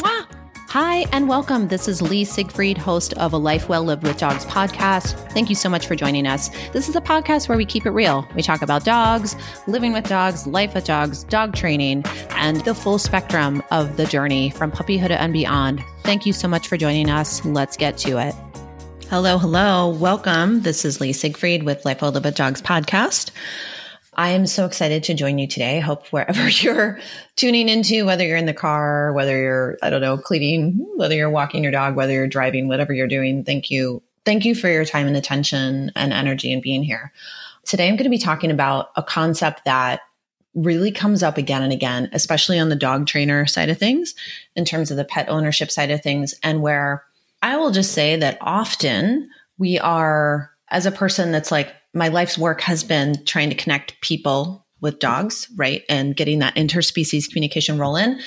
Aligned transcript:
Hi, 0.00 1.04
and 1.12 1.28
welcome. 1.28 1.68
This 1.68 1.86
is 1.86 2.00
Lee 2.00 2.24
Siegfried, 2.24 2.78
host 2.78 3.12
of 3.18 3.34
A 3.34 3.36
Life 3.36 3.68
Well 3.68 3.84
Lived 3.84 4.04
with 4.04 4.16
Dogs 4.16 4.46
podcast. 4.46 5.30
Thank 5.32 5.50
you 5.50 5.54
so 5.54 5.68
much 5.68 5.86
for 5.86 5.94
joining 5.94 6.26
us. 6.26 6.48
This 6.72 6.88
is 6.88 6.96
a 6.96 7.00
podcast 7.02 7.46
where 7.46 7.58
we 7.58 7.66
keep 7.66 7.84
it 7.84 7.90
real. 7.90 8.26
We 8.34 8.40
talk 8.40 8.62
about 8.62 8.84
dogs, 8.84 9.36
living 9.66 9.92
with 9.92 10.08
dogs, 10.08 10.46
life 10.46 10.72
with 10.72 10.86
dogs, 10.86 11.24
dog 11.24 11.54
training, 11.54 12.04
and 12.30 12.64
the 12.64 12.74
full 12.74 12.98
spectrum 12.98 13.62
of 13.70 13.98
the 13.98 14.06
journey 14.06 14.48
from 14.48 14.72
puppyhood 14.72 15.10
and 15.10 15.34
beyond. 15.34 15.84
Thank 16.04 16.24
you 16.24 16.32
so 16.32 16.48
much 16.48 16.68
for 16.68 16.78
joining 16.78 17.10
us. 17.10 17.44
Let's 17.44 17.76
get 17.76 17.98
to 17.98 18.16
it. 18.16 18.34
Hello, 19.10 19.36
hello. 19.36 19.90
Welcome. 19.90 20.62
This 20.62 20.86
is 20.86 21.02
Lee 21.02 21.12
Siegfried 21.12 21.64
with 21.64 21.84
Life 21.84 22.00
Well 22.00 22.12
Lived 22.12 22.24
with 22.24 22.36
Dogs 22.36 22.62
podcast. 22.62 23.30
I 24.14 24.30
am 24.30 24.46
so 24.46 24.66
excited 24.66 25.02
to 25.04 25.14
join 25.14 25.38
you 25.38 25.46
today. 25.46 25.78
I 25.78 25.80
hope 25.80 26.06
wherever 26.08 26.48
you're 26.48 26.98
tuning 27.36 27.68
into, 27.68 28.04
whether 28.04 28.26
you're 28.26 28.36
in 28.36 28.46
the 28.46 28.54
car, 28.54 29.12
whether 29.12 29.36
you're, 29.40 29.78
I 29.82 29.90
don't 29.90 30.02
know, 30.02 30.18
cleaning, 30.18 30.86
whether 30.96 31.14
you're 31.14 31.30
walking 31.30 31.62
your 31.62 31.72
dog, 31.72 31.96
whether 31.96 32.12
you're 32.12 32.26
driving, 32.26 32.68
whatever 32.68 32.92
you're 32.92 33.08
doing, 33.08 33.44
thank 33.44 33.70
you. 33.70 34.02
Thank 34.24 34.44
you 34.44 34.54
for 34.54 34.68
your 34.68 34.84
time 34.84 35.06
and 35.06 35.16
attention 35.16 35.90
and 35.96 36.12
energy 36.12 36.52
and 36.52 36.62
being 36.62 36.82
here. 36.82 37.12
Today, 37.64 37.88
I'm 37.88 37.96
going 37.96 38.04
to 38.04 38.10
be 38.10 38.18
talking 38.18 38.50
about 38.50 38.90
a 38.96 39.02
concept 39.02 39.64
that 39.64 40.00
really 40.54 40.92
comes 40.92 41.22
up 41.22 41.38
again 41.38 41.62
and 41.62 41.72
again, 41.72 42.08
especially 42.12 42.58
on 42.58 42.68
the 42.68 42.76
dog 42.76 43.06
trainer 43.06 43.46
side 43.46 43.70
of 43.70 43.78
things, 43.78 44.14
in 44.54 44.64
terms 44.64 44.90
of 44.90 44.96
the 44.96 45.04
pet 45.04 45.28
ownership 45.28 45.70
side 45.70 45.90
of 45.90 46.02
things, 46.02 46.34
and 46.42 46.60
where 46.60 47.04
I 47.40 47.56
will 47.56 47.70
just 47.70 47.92
say 47.92 48.16
that 48.16 48.38
often 48.40 49.30
we 49.58 49.78
are, 49.78 50.50
as 50.68 50.86
a 50.86 50.92
person 50.92 51.32
that's 51.32 51.50
like, 51.50 51.74
my 51.94 52.08
life's 52.08 52.38
work 52.38 52.60
has 52.62 52.84
been 52.84 53.24
trying 53.24 53.50
to 53.50 53.54
connect 53.54 54.00
people 54.00 54.66
with 54.80 54.98
dogs, 54.98 55.48
right? 55.56 55.82
And 55.88 56.16
getting 56.16 56.40
that 56.40 56.56
interspecies 56.56 57.28
communication 57.28 57.78
roll 57.78 57.96
in. 57.96 58.20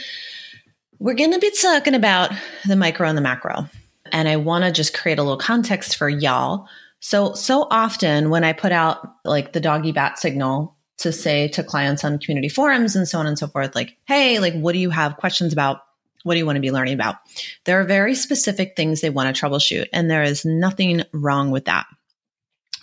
We're 0.99 1.15
going 1.15 1.33
to 1.33 1.39
be 1.39 1.51
talking 1.61 1.93
about 1.93 2.31
the 2.65 2.75
micro 2.75 3.07
and 3.07 3.17
the 3.17 3.21
macro. 3.21 3.67
And 4.11 4.29
I 4.29 4.37
want 4.37 4.63
to 4.63 4.71
just 4.71 4.97
create 4.97 5.19
a 5.19 5.23
little 5.23 5.37
context 5.37 5.97
for 5.97 6.07
y'all. 6.07 6.67
So, 7.01 7.33
so 7.33 7.67
often 7.69 8.29
when 8.29 8.43
I 8.43 8.53
put 8.53 8.71
out 8.71 9.05
like 9.25 9.51
the 9.51 9.59
doggy 9.59 9.91
bat 9.91 10.17
signal 10.17 10.77
to 10.99 11.11
say 11.11 11.49
to 11.49 11.63
clients 11.63 12.05
on 12.05 12.19
community 12.19 12.47
forums 12.47 12.95
and 12.95 13.07
so 13.07 13.19
on 13.19 13.27
and 13.27 13.37
so 13.37 13.47
forth, 13.47 13.75
like, 13.75 13.97
hey, 14.05 14.39
like, 14.39 14.53
what 14.53 14.71
do 14.71 14.79
you 14.79 14.89
have 14.91 15.17
questions 15.17 15.51
about? 15.51 15.81
What 16.23 16.35
do 16.35 16.39
you 16.39 16.45
want 16.45 16.55
to 16.55 16.61
be 16.61 16.71
learning 16.71 16.93
about? 16.93 17.17
There 17.65 17.79
are 17.81 17.83
very 17.83 18.15
specific 18.15 18.75
things 18.75 19.01
they 19.01 19.09
want 19.09 19.35
to 19.35 19.39
troubleshoot, 19.39 19.87
and 19.93 20.09
there 20.09 20.23
is 20.23 20.45
nothing 20.45 21.03
wrong 21.13 21.51
with 21.51 21.65
that 21.65 21.85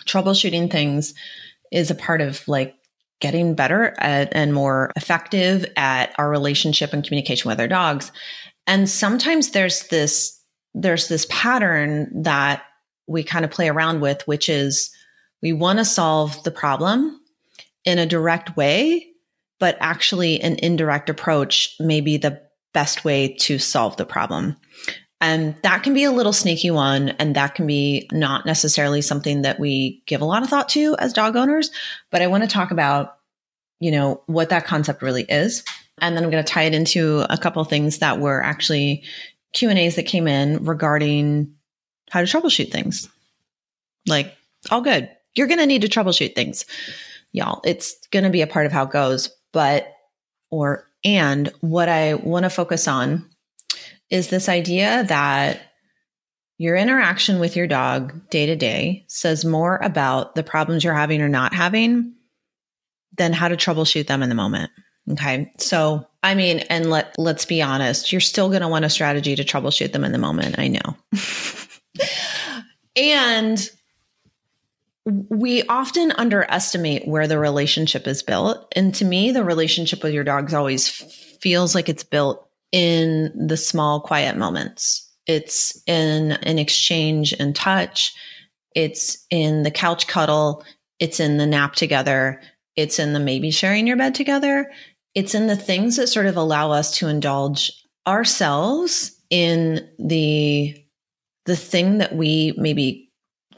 troubleshooting 0.05 0.71
things 0.71 1.13
is 1.71 1.91
a 1.91 1.95
part 1.95 2.21
of 2.21 2.47
like 2.47 2.75
getting 3.19 3.55
better 3.55 3.95
at, 3.99 4.29
and 4.33 4.53
more 4.53 4.91
effective 4.95 5.65
at 5.77 6.13
our 6.17 6.29
relationship 6.29 6.93
and 6.93 7.05
communication 7.05 7.49
with 7.49 7.59
our 7.59 7.67
dogs. 7.67 8.11
And 8.67 8.89
sometimes 8.89 9.51
there's 9.51 9.87
this 9.87 10.39
there's 10.75 11.07
this 11.07 11.27
pattern 11.29 12.23
that 12.23 12.63
we 13.07 13.23
kind 13.23 13.45
of 13.45 13.51
play 13.51 13.69
around 13.69 14.01
with, 14.01 14.27
which 14.27 14.49
is 14.49 14.91
we 15.41 15.53
want 15.53 15.79
to 15.79 15.85
solve 15.85 16.41
the 16.43 16.51
problem 16.51 17.19
in 17.85 17.99
a 17.99 18.05
direct 18.05 18.57
way, 18.57 19.07
but 19.59 19.77
actually 19.79 20.41
an 20.41 20.57
indirect 20.63 21.09
approach 21.09 21.75
may 21.79 22.01
be 22.01 22.17
the 22.17 22.41
best 22.73 23.05
way 23.05 23.27
to 23.27 23.59
solve 23.59 23.97
the 23.97 24.05
problem. 24.05 24.57
And 25.23 25.55
that 25.63 25.83
can 25.83 25.93
be 25.93 26.03
a 26.03 26.11
little 26.11 26.33
sneaky 26.33 26.69
one. 26.69 27.09
And 27.11 27.37
that 27.37 27.55
can 27.55 27.65
be 27.65 28.09
not 28.11 28.45
necessarily 28.45 29.01
something 29.01 29.43
that 29.43 29.57
we 29.57 30.03
give 30.05 30.19
a 30.19 30.25
lot 30.25 30.43
of 30.43 30.49
thought 30.49 30.67
to 30.69 30.97
as 30.99 31.13
dog 31.13 31.37
owners. 31.37 31.71
But 32.11 32.21
I 32.21 32.27
want 32.27 32.43
to 32.43 32.49
talk 32.49 32.71
about, 32.71 33.15
you 33.79 33.89
know, 33.89 34.21
what 34.25 34.49
that 34.49 34.65
concept 34.65 35.01
really 35.01 35.23
is. 35.23 35.63
And 36.01 36.17
then 36.17 36.25
I'm 36.25 36.29
going 36.29 36.43
to 36.43 36.51
tie 36.51 36.63
it 36.63 36.75
into 36.75 37.25
a 37.29 37.37
couple 37.37 37.63
things 37.63 37.99
that 37.99 38.19
were 38.19 38.43
actually 38.43 39.05
Q 39.53 39.69
and 39.69 39.79
A's 39.79 39.95
that 39.95 40.03
came 40.03 40.27
in 40.27 40.65
regarding 40.65 41.55
how 42.09 42.19
to 42.19 42.27
troubleshoot 42.27 42.69
things. 42.69 43.07
Like, 44.05 44.35
all 44.71 44.81
good. 44.81 45.09
You're 45.35 45.47
going 45.47 45.59
to 45.59 45.65
need 45.65 45.83
to 45.83 45.87
troubleshoot 45.87 46.35
things, 46.35 46.65
y'all. 47.31 47.61
It's 47.63 47.95
going 48.07 48.25
to 48.25 48.29
be 48.29 48.41
a 48.41 48.47
part 48.47 48.65
of 48.65 48.73
how 48.73 48.83
it 48.83 48.91
goes. 48.91 49.29
But, 49.53 49.87
or, 50.49 50.85
and 51.05 51.47
what 51.61 51.87
I 51.87 52.15
want 52.15 52.43
to 52.43 52.49
focus 52.49 52.89
on 52.89 53.29
is 54.09 54.29
this 54.29 54.49
idea 54.49 55.03
that 55.07 55.61
your 56.57 56.75
interaction 56.75 57.39
with 57.39 57.55
your 57.55 57.67
dog 57.67 58.29
day 58.29 58.45
to 58.45 58.55
day 58.55 59.05
says 59.07 59.43
more 59.43 59.77
about 59.77 60.35
the 60.35 60.43
problems 60.43 60.83
you're 60.83 60.93
having 60.93 61.21
or 61.21 61.29
not 61.29 61.53
having 61.53 62.13
than 63.17 63.33
how 63.33 63.47
to 63.47 63.57
troubleshoot 63.57 64.07
them 64.07 64.23
in 64.23 64.29
the 64.29 64.35
moment. 64.35 64.71
Okay. 65.11 65.51
So, 65.57 66.07
I 66.21 66.35
mean, 66.35 66.59
and 66.69 66.89
let, 66.89 67.13
let's 67.17 67.45
be 67.45 67.61
honest, 67.61 68.11
you're 68.11 68.21
still 68.21 68.49
going 68.49 68.61
to 68.61 68.67
want 68.67 68.85
a 68.85 68.89
strategy 68.89 69.35
to 69.35 69.43
troubleshoot 69.43 69.91
them 69.91 70.03
in 70.03 70.13
the 70.13 70.17
moment. 70.17 70.57
I 70.57 70.69
know. 70.69 70.95
and 72.95 73.69
we 75.05 75.63
often 75.63 76.13
underestimate 76.13 77.07
where 77.07 77.27
the 77.27 77.37
relationship 77.37 78.07
is 78.07 78.23
built. 78.23 78.65
And 78.73 78.95
to 78.95 79.05
me, 79.05 79.31
the 79.31 79.43
relationship 79.43 80.01
with 80.01 80.13
your 80.13 80.23
dogs 80.23 80.53
always 80.53 80.87
feels 80.87 81.75
like 81.75 81.89
it's 81.89 82.03
built 82.03 82.47
in 82.73 83.31
the 83.47 83.55
small, 83.55 84.01
quiet 84.01 84.35
moments. 84.35 85.09
It's 85.27 85.81
in 85.87 86.33
an 86.33 86.59
exchange 86.59 87.33
and 87.39 87.55
touch. 87.55 88.13
It's 88.75 89.25
in 89.29 89.63
the 89.63 89.71
couch 89.71 90.07
cuddle. 90.07 90.65
It's 90.99 91.21
in 91.21 91.37
the 91.37 91.45
nap 91.45 91.75
together. 91.75 92.41
It's 92.75 92.99
in 92.99 93.13
the 93.13 93.19
maybe 93.19 93.51
sharing 93.51 93.87
your 93.87 93.95
bed 93.95 94.15
together. 94.15 94.69
It's 95.13 95.35
in 95.35 95.45
the 95.47 95.55
things 95.55 95.95
that 95.97 96.07
sort 96.07 96.25
of 96.25 96.35
allow 96.35 96.71
us 96.71 96.97
to 96.97 97.07
indulge 97.07 97.71
ourselves 98.07 99.11
in 99.29 99.87
the 99.99 100.75
the 101.45 101.55
thing 101.55 101.99
that 101.99 102.15
we 102.15 102.53
maybe 102.57 103.11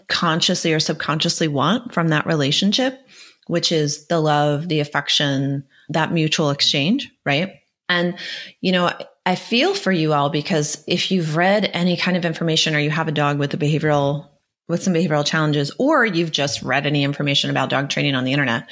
consciously 0.09 0.73
or 0.73 0.79
subconsciously 0.79 1.47
want 1.47 1.93
from 1.93 2.09
that 2.09 2.25
relationship, 2.25 2.99
which 3.47 3.71
is 3.71 4.07
the 4.07 4.19
love, 4.19 4.67
the 4.67 4.79
affection, 4.79 5.63
that 5.89 6.11
mutual 6.11 6.49
exchange, 6.49 7.11
right? 7.25 7.53
And, 7.89 8.17
you 8.61 8.71
know, 8.71 8.91
I 9.25 9.35
feel 9.35 9.73
for 9.73 9.91
you 9.91 10.13
all 10.13 10.29
because 10.29 10.83
if 10.87 11.11
you've 11.11 11.35
read 11.35 11.69
any 11.73 11.97
kind 11.97 12.17
of 12.17 12.25
information 12.25 12.75
or 12.75 12.79
you 12.79 12.89
have 12.89 13.07
a 13.07 13.11
dog 13.11 13.39
with 13.39 13.53
a 13.53 13.57
behavioral, 13.57 14.27
with 14.67 14.83
some 14.83 14.93
behavioral 14.93 15.25
challenges, 15.25 15.71
or 15.77 16.05
you've 16.05 16.31
just 16.31 16.61
read 16.61 16.85
any 16.85 17.03
information 17.03 17.49
about 17.49 17.69
dog 17.69 17.89
training 17.89 18.15
on 18.15 18.23
the 18.23 18.33
internet, 18.33 18.69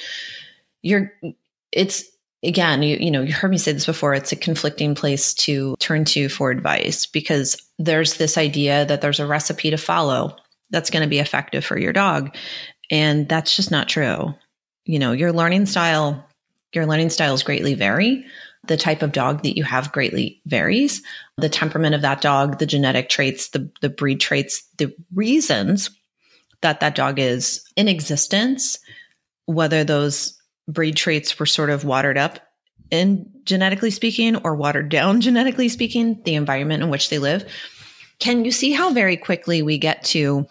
you're, 0.82 1.12
it's, 1.72 2.04
again, 2.42 2.82
you, 2.82 2.96
you 3.00 3.10
know, 3.10 3.22
you 3.22 3.32
heard 3.32 3.50
me 3.50 3.58
say 3.58 3.72
this 3.72 3.86
before, 3.86 4.14
it's 4.14 4.32
a 4.32 4.36
conflicting 4.36 4.94
place 4.94 5.34
to 5.34 5.76
turn 5.78 6.04
to 6.04 6.28
for 6.28 6.50
advice 6.50 7.06
because 7.06 7.56
there's 7.78 8.14
this 8.14 8.36
idea 8.38 8.84
that 8.84 9.00
there's 9.00 9.20
a 9.20 9.26
recipe 9.26 9.70
to 9.70 9.76
follow 9.76 10.36
that's 10.70 10.90
going 10.90 11.02
to 11.02 11.08
be 11.08 11.18
effective 11.18 11.64
for 11.64 11.78
your 11.78 11.92
dog. 11.92 12.36
And 12.90 13.28
that's 13.28 13.56
just 13.56 13.70
not 13.70 13.88
true. 13.88 14.34
You 14.84 14.98
know, 14.98 15.12
your 15.12 15.32
learning 15.32 15.66
style, 15.66 16.24
your 16.72 16.86
learning 16.86 17.10
styles 17.10 17.42
greatly 17.42 17.74
vary 17.74 18.26
the 18.66 18.76
type 18.76 19.02
of 19.02 19.12
dog 19.12 19.42
that 19.42 19.56
you 19.56 19.64
have 19.64 19.92
greatly 19.92 20.40
varies. 20.46 21.02
The 21.36 21.48
temperament 21.48 21.94
of 21.94 22.02
that 22.02 22.20
dog, 22.20 22.58
the 22.58 22.66
genetic 22.66 23.08
traits, 23.08 23.48
the, 23.48 23.70
the 23.80 23.88
breed 23.88 24.20
traits, 24.20 24.62
the 24.78 24.94
reasons 25.14 25.90
that 26.62 26.80
that 26.80 26.94
dog 26.94 27.18
is 27.18 27.62
in 27.76 27.88
existence, 27.88 28.78
whether 29.46 29.84
those 29.84 30.40
breed 30.66 30.96
traits 30.96 31.38
were 31.38 31.46
sort 31.46 31.70
of 31.70 31.84
watered 31.84 32.16
up 32.16 32.40
in 32.90 33.30
genetically 33.44 33.90
speaking 33.90 34.36
or 34.36 34.54
watered 34.54 34.88
down 34.88 35.20
genetically 35.20 35.68
speaking, 35.68 36.20
the 36.24 36.34
environment 36.34 36.82
in 36.82 36.90
which 36.90 37.10
they 37.10 37.18
live. 37.18 37.44
Can 38.18 38.44
you 38.44 38.50
see 38.50 38.72
how 38.72 38.92
very 38.92 39.16
quickly 39.16 39.62
we 39.62 39.76
get 39.76 40.02
to 40.04 40.46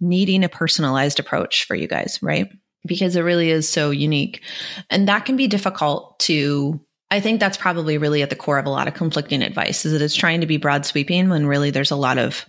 needing 0.00 0.44
a 0.44 0.48
personalized 0.48 1.20
approach 1.20 1.64
for 1.64 1.74
you 1.74 1.86
guys, 1.86 2.18
right? 2.22 2.50
Because 2.84 3.16
it 3.16 3.22
really 3.22 3.50
is 3.50 3.68
so 3.68 3.90
unique. 3.90 4.42
And 4.90 5.08
that 5.08 5.24
can 5.24 5.36
be 5.36 5.46
difficult 5.46 6.18
to 6.20 6.80
I 7.10 7.20
think 7.20 7.38
that's 7.38 7.56
probably 7.56 7.98
really 7.98 8.22
at 8.22 8.30
the 8.30 8.36
core 8.36 8.58
of 8.58 8.66
a 8.66 8.70
lot 8.70 8.88
of 8.88 8.94
conflicting 8.94 9.42
advice 9.42 9.84
is 9.84 9.92
that 9.92 10.02
it's 10.02 10.16
trying 10.16 10.40
to 10.40 10.46
be 10.46 10.56
broad 10.56 10.84
sweeping 10.84 11.28
when 11.28 11.46
really 11.46 11.70
there's 11.70 11.92
a 11.92 11.96
lot 11.96 12.18
of 12.18 12.44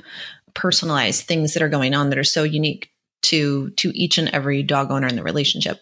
personalized 0.53 1.25
things 1.25 1.53
that 1.53 1.61
are 1.61 1.69
going 1.69 1.93
on 1.93 2.09
that 2.09 2.17
are 2.17 2.23
so 2.23 2.43
unique 2.43 2.91
to 3.21 3.69
to 3.71 3.95
each 3.95 4.17
and 4.17 4.29
every 4.29 4.63
dog 4.63 4.89
owner 4.91 5.07
in 5.07 5.15
the 5.15 5.23
relationship. 5.23 5.79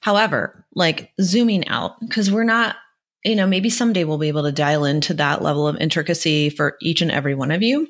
However, 0.00 0.64
like 0.74 1.12
zooming 1.20 1.68
out 1.68 2.00
because 2.00 2.30
we're 2.30 2.44
not 2.44 2.76
you 3.24 3.34
know, 3.34 3.46
maybe 3.46 3.68
someday 3.68 4.04
we'll 4.04 4.18
be 4.18 4.28
able 4.28 4.44
to 4.44 4.52
dial 4.52 4.84
into 4.84 5.12
that 5.14 5.42
level 5.42 5.66
of 5.66 5.76
intricacy 5.76 6.50
for 6.50 6.76
each 6.80 7.02
and 7.02 7.10
every 7.10 7.34
one 7.34 7.50
of 7.50 7.62
you. 7.62 7.88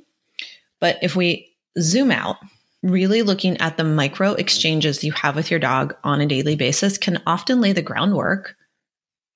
But 0.81 0.99
if 1.03 1.15
we 1.15 1.55
zoom 1.79 2.11
out, 2.11 2.37
really 2.83 3.23
looking 3.23 3.59
at 3.59 3.77
the 3.77 3.85
micro 3.85 4.33
exchanges 4.33 5.05
you 5.05 5.13
have 5.13 5.37
with 5.37 5.51
your 5.51 5.61
dog 5.61 5.95
on 6.03 6.21
a 6.21 6.27
daily 6.27 6.57
basis 6.57 6.97
can 6.97 7.23
often 7.27 7.61
lay 7.61 7.73
the 7.73 7.83
groundwork 7.83 8.57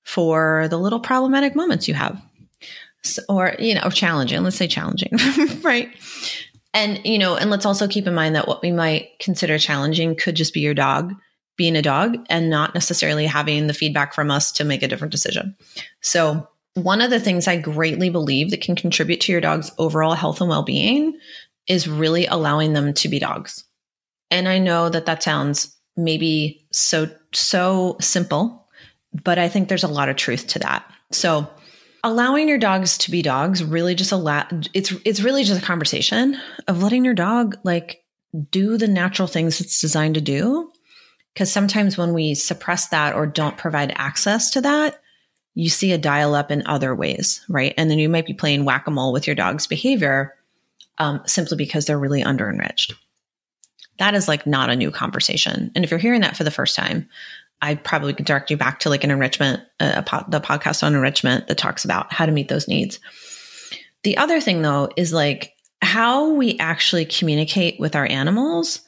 for 0.04 0.68
the 0.68 0.78
little 0.78 1.00
problematic 1.00 1.54
moments 1.54 1.88
you 1.88 1.94
have. 1.94 2.20
So, 3.02 3.22
or, 3.28 3.54
you 3.58 3.74
know, 3.74 3.90
challenging, 3.90 4.42
let's 4.42 4.56
say 4.56 4.68
challenging, 4.68 5.12
right? 5.62 5.90
And, 6.74 7.04
you 7.04 7.18
know, 7.18 7.36
and 7.36 7.50
let's 7.50 7.66
also 7.66 7.88
keep 7.88 8.06
in 8.06 8.14
mind 8.14 8.34
that 8.34 8.48
what 8.48 8.62
we 8.62 8.70
might 8.70 9.18
consider 9.18 9.58
challenging 9.58 10.16
could 10.16 10.36
just 10.36 10.54
be 10.54 10.60
your 10.60 10.74
dog 10.74 11.12
being 11.56 11.76
a 11.76 11.82
dog 11.82 12.16
and 12.30 12.48
not 12.48 12.74
necessarily 12.74 13.26
having 13.26 13.66
the 13.66 13.74
feedback 13.74 14.14
from 14.14 14.30
us 14.30 14.52
to 14.52 14.64
make 14.64 14.82
a 14.82 14.88
different 14.88 15.12
decision. 15.12 15.56
So, 16.00 16.48
one 16.74 17.02
of 17.02 17.10
the 17.10 17.20
things 17.20 17.46
I 17.46 17.58
greatly 17.58 18.08
believe 18.08 18.50
that 18.50 18.62
can 18.62 18.74
contribute 18.74 19.20
to 19.22 19.32
your 19.32 19.42
dog's 19.42 19.70
overall 19.76 20.14
health 20.14 20.40
and 20.40 20.48
well 20.48 20.62
being 20.62 21.18
is 21.68 21.86
really 21.86 22.24
allowing 22.24 22.72
them 22.72 22.94
to 22.94 23.08
be 23.10 23.18
dogs. 23.18 23.64
And 24.30 24.48
I 24.48 24.58
know 24.58 24.88
that 24.88 25.04
that 25.04 25.22
sounds 25.22 25.76
maybe 25.96 26.66
so, 26.72 27.10
so 27.34 27.96
simple, 28.00 28.61
but 29.12 29.38
I 29.38 29.48
think 29.48 29.68
there's 29.68 29.84
a 29.84 29.88
lot 29.88 30.08
of 30.08 30.16
truth 30.16 30.46
to 30.48 30.58
that. 30.60 30.84
So, 31.10 31.48
allowing 32.04 32.48
your 32.48 32.58
dogs 32.58 32.98
to 32.98 33.10
be 33.10 33.22
dogs 33.22 33.62
really 33.62 33.94
just 33.94 34.12
allow 34.12 34.46
it's 34.74 34.92
it's 35.04 35.22
really 35.22 35.44
just 35.44 35.62
a 35.62 35.64
conversation 35.64 36.36
of 36.66 36.82
letting 36.82 37.04
your 37.04 37.14
dog 37.14 37.56
like 37.62 38.02
do 38.50 38.76
the 38.76 38.88
natural 38.88 39.28
things 39.28 39.60
it's 39.60 39.80
designed 39.80 40.14
to 40.14 40.20
do. 40.20 40.72
Because 41.32 41.50
sometimes 41.50 41.96
when 41.96 42.12
we 42.12 42.34
suppress 42.34 42.88
that 42.88 43.14
or 43.14 43.26
don't 43.26 43.56
provide 43.56 43.92
access 43.96 44.50
to 44.50 44.60
that 44.62 44.98
you 45.54 45.68
see 45.68 45.92
a 45.92 45.98
dial 45.98 46.34
up 46.34 46.50
in 46.50 46.66
other 46.66 46.94
ways 46.94 47.44
right? 47.48 47.74
And 47.76 47.90
then 47.90 47.98
you 47.98 48.08
might 48.08 48.26
be 48.26 48.34
playing 48.34 48.64
whack-a-mole 48.64 49.12
with 49.12 49.26
your 49.26 49.36
dog's 49.36 49.66
behavior 49.66 50.34
um, 50.98 51.22
simply 51.26 51.56
because 51.56 51.84
they're 51.84 51.98
really 51.98 52.22
under 52.22 52.48
enriched 52.48 52.94
that 53.98 54.14
is 54.14 54.28
like 54.28 54.46
not 54.46 54.70
a 54.70 54.76
new 54.76 54.90
conversation. 54.90 55.70
And 55.74 55.84
if 55.84 55.90
you're 55.90 56.00
hearing 56.00 56.22
that 56.22 56.36
for 56.36 56.44
the 56.44 56.50
first 56.50 56.74
time 56.74 57.08
I 57.62 57.76
probably 57.76 58.12
could 58.12 58.26
direct 58.26 58.50
you 58.50 58.56
back 58.56 58.80
to 58.80 58.90
like 58.90 59.04
an 59.04 59.10
enrichment, 59.10 59.62
uh, 59.78 60.02
po- 60.02 60.24
the 60.28 60.40
podcast 60.40 60.82
on 60.82 60.94
enrichment 60.94 61.46
that 61.46 61.58
talks 61.58 61.84
about 61.84 62.12
how 62.12 62.26
to 62.26 62.32
meet 62.32 62.48
those 62.48 62.68
needs. 62.68 62.98
The 64.02 64.16
other 64.16 64.40
thing 64.40 64.62
though 64.62 64.90
is 64.96 65.12
like 65.12 65.52
how 65.80 66.30
we 66.30 66.58
actually 66.58 67.04
communicate 67.04 67.78
with 67.78 67.94
our 67.94 68.06
animals. 68.06 68.80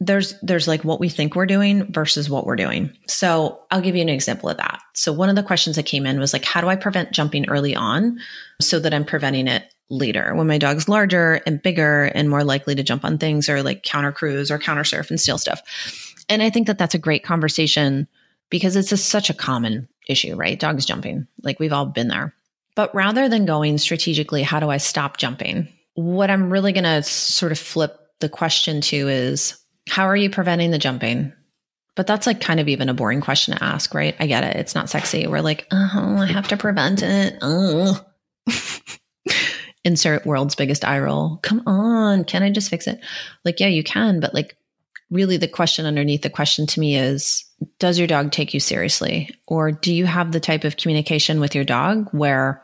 There's 0.00 0.34
there's 0.42 0.66
like 0.66 0.84
what 0.84 0.98
we 0.98 1.08
think 1.08 1.36
we're 1.36 1.46
doing 1.46 1.90
versus 1.92 2.28
what 2.28 2.46
we're 2.46 2.56
doing. 2.56 2.92
So 3.06 3.60
I'll 3.70 3.80
give 3.80 3.94
you 3.94 4.02
an 4.02 4.08
example 4.08 4.48
of 4.48 4.56
that. 4.56 4.80
So 4.94 5.12
one 5.12 5.28
of 5.28 5.36
the 5.36 5.42
questions 5.42 5.76
that 5.76 5.86
came 5.86 6.04
in 6.04 6.18
was 6.18 6.32
like, 6.32 6.44
how 6.44 6.60
do 6.60 6.68
I 6.68 6.76
prevent 6.76 7.12
jumping 7.12 7.48
early 7.48 7.76
on 7.76 8.18
so 8.60 8.80
that 8.80 8.92
I'm 8.92 9.04
preventing 9.04 9.46
it 9.46 9.72
later 9.90 10.34
when 10.34 10.46
my 10.46 10.58
dog's 10.58 10.88
larger 10.88 11.40
and 11.46 11.62
bigger 11.62 12.04
and 12.06 12.28
more 12.28 12.42
likely 12.42 12.74
to 12.74 12.82
jump 12.82 13.04
on 13.04 13.18
things 13.18 13.48
or 13.48 13.62
like 13.62 13.82
counter 13.82 14.12
cruise 14.12 14.50
or 14.50 14.58
counter 14.58 14.84
surf 14.84 15.10
and 15.10 15.20
steal 15.20 15.38
stuff. 15.38 15.62
And 16.28 16.42
I 16.42 16.50
think 16.50 16.66
that 16.66 16.78
that's 16.78 16.94
a 16.94 16.98
great 16.98 17.24
conversation 17.24 18.08
because 18.50 18.76
it's 18.76 18.92
a, 18.92 18.96
such 18.96 19.30
a 19.30 19.34
common 19.34 19.88
issue, 20.08 20.36
right? 20.36 20.58
Dogs 20.58 20.86
jumping, 20.86 21.26
like 21.42 21.58
we've 21.58 21.72
all 21.72 21.86
been 21.86 22.08
there. 22.08 22.34
But 22.76 22.94
rather 22.94 23.28
than 23.28 23.46
going 23.46 23.78
strategically, 23.78 24.42
how 24.42 24.60
do 24.60 24.68
I 24.68 24.78
stop 24.78 25.16
jumping? 25.16 25.68
What 25.94 26.30
I'm 26.30 26.50
really 26.50 26.72
going 26.72 26.84
to 26.84 27.02
sort 27.02 27.52
of 27.52 27.58
flip 27.58 27.98
the 28.20 28.28
question 28.28 28.80
to 28.82 29.08
is 29.08 29.58
how 29.88 30.04
are 30.04 30.16
you 30.16 30.30
preventing 30.30 30.70
the 30.70 30.78
jumping? 30.78 31.32
But 31.96 32.08
that's 32.08 32.26
like 32.26 32.40
kind 32.40 32.58
of 32.58 32.68
even 32.68 32.88
a 32.88 32.94
boring 32.94 33.20
question 33.20 33.56
to 33.56 33.62
ask, 33.62 33.94
right? 33.94 34.16
I 34.18 34.26
get 34.26 34.42
it. 34.42 34.56
It's 34.56 34.74
not 34.74 34.90
sexy. 34.90 35.26
We're 35.26 35.40
like, 35.40 35.66
oh, 35.70 36.16
I 36.18 36.26
have 36.26 36.48
to 36.48 36.56
prevent 36.56 37.02
it. 37.02 37.38
Oh. 37.40 38.04
Insert 39.84 40.26
world's 40.26 40.56
biggest 40.56 40.84
eye 40.84 40.98
roll. 40.98 41.38
Come 41.42 41.62
on. 41.66 42.24
Can 42.24 42.42
I 42.42 42.50
just 42.50 42.70
fix 42.70 42.88
it? 42.88 43.00
Like, 43.44 43.60
yeah, 43.60 43.68
you 43.68 43.84
can, 43.84 44.18
but 44.18 44.34
like, 44.34 44.56
really 45.14 45.38
the 45.38 45.48
question 45.48 45.86
underneath 45.86 46.22
the 46.22 46.28
question 46.28 46.66
to 46.66 46.80
me 46.80 46.96
is 46.96 47.44
does 47.78 47.98
your 47.98 48.08
dog 48.08 48.32
take 48.32 48.52
you 48.52 48.60
seriously? 48.60 49.30
Or 49.46 49.72
do 49.72 49.94
you 49.94 50.04
have 50.04 50.32
the 50.32 50.40
type 50.40 50.64
of 50.64 50.76
communication 50.76 51.40
with 51.40 51.54
your 51.54 51.64
dog 51.64 52.08
where 52.10 52.62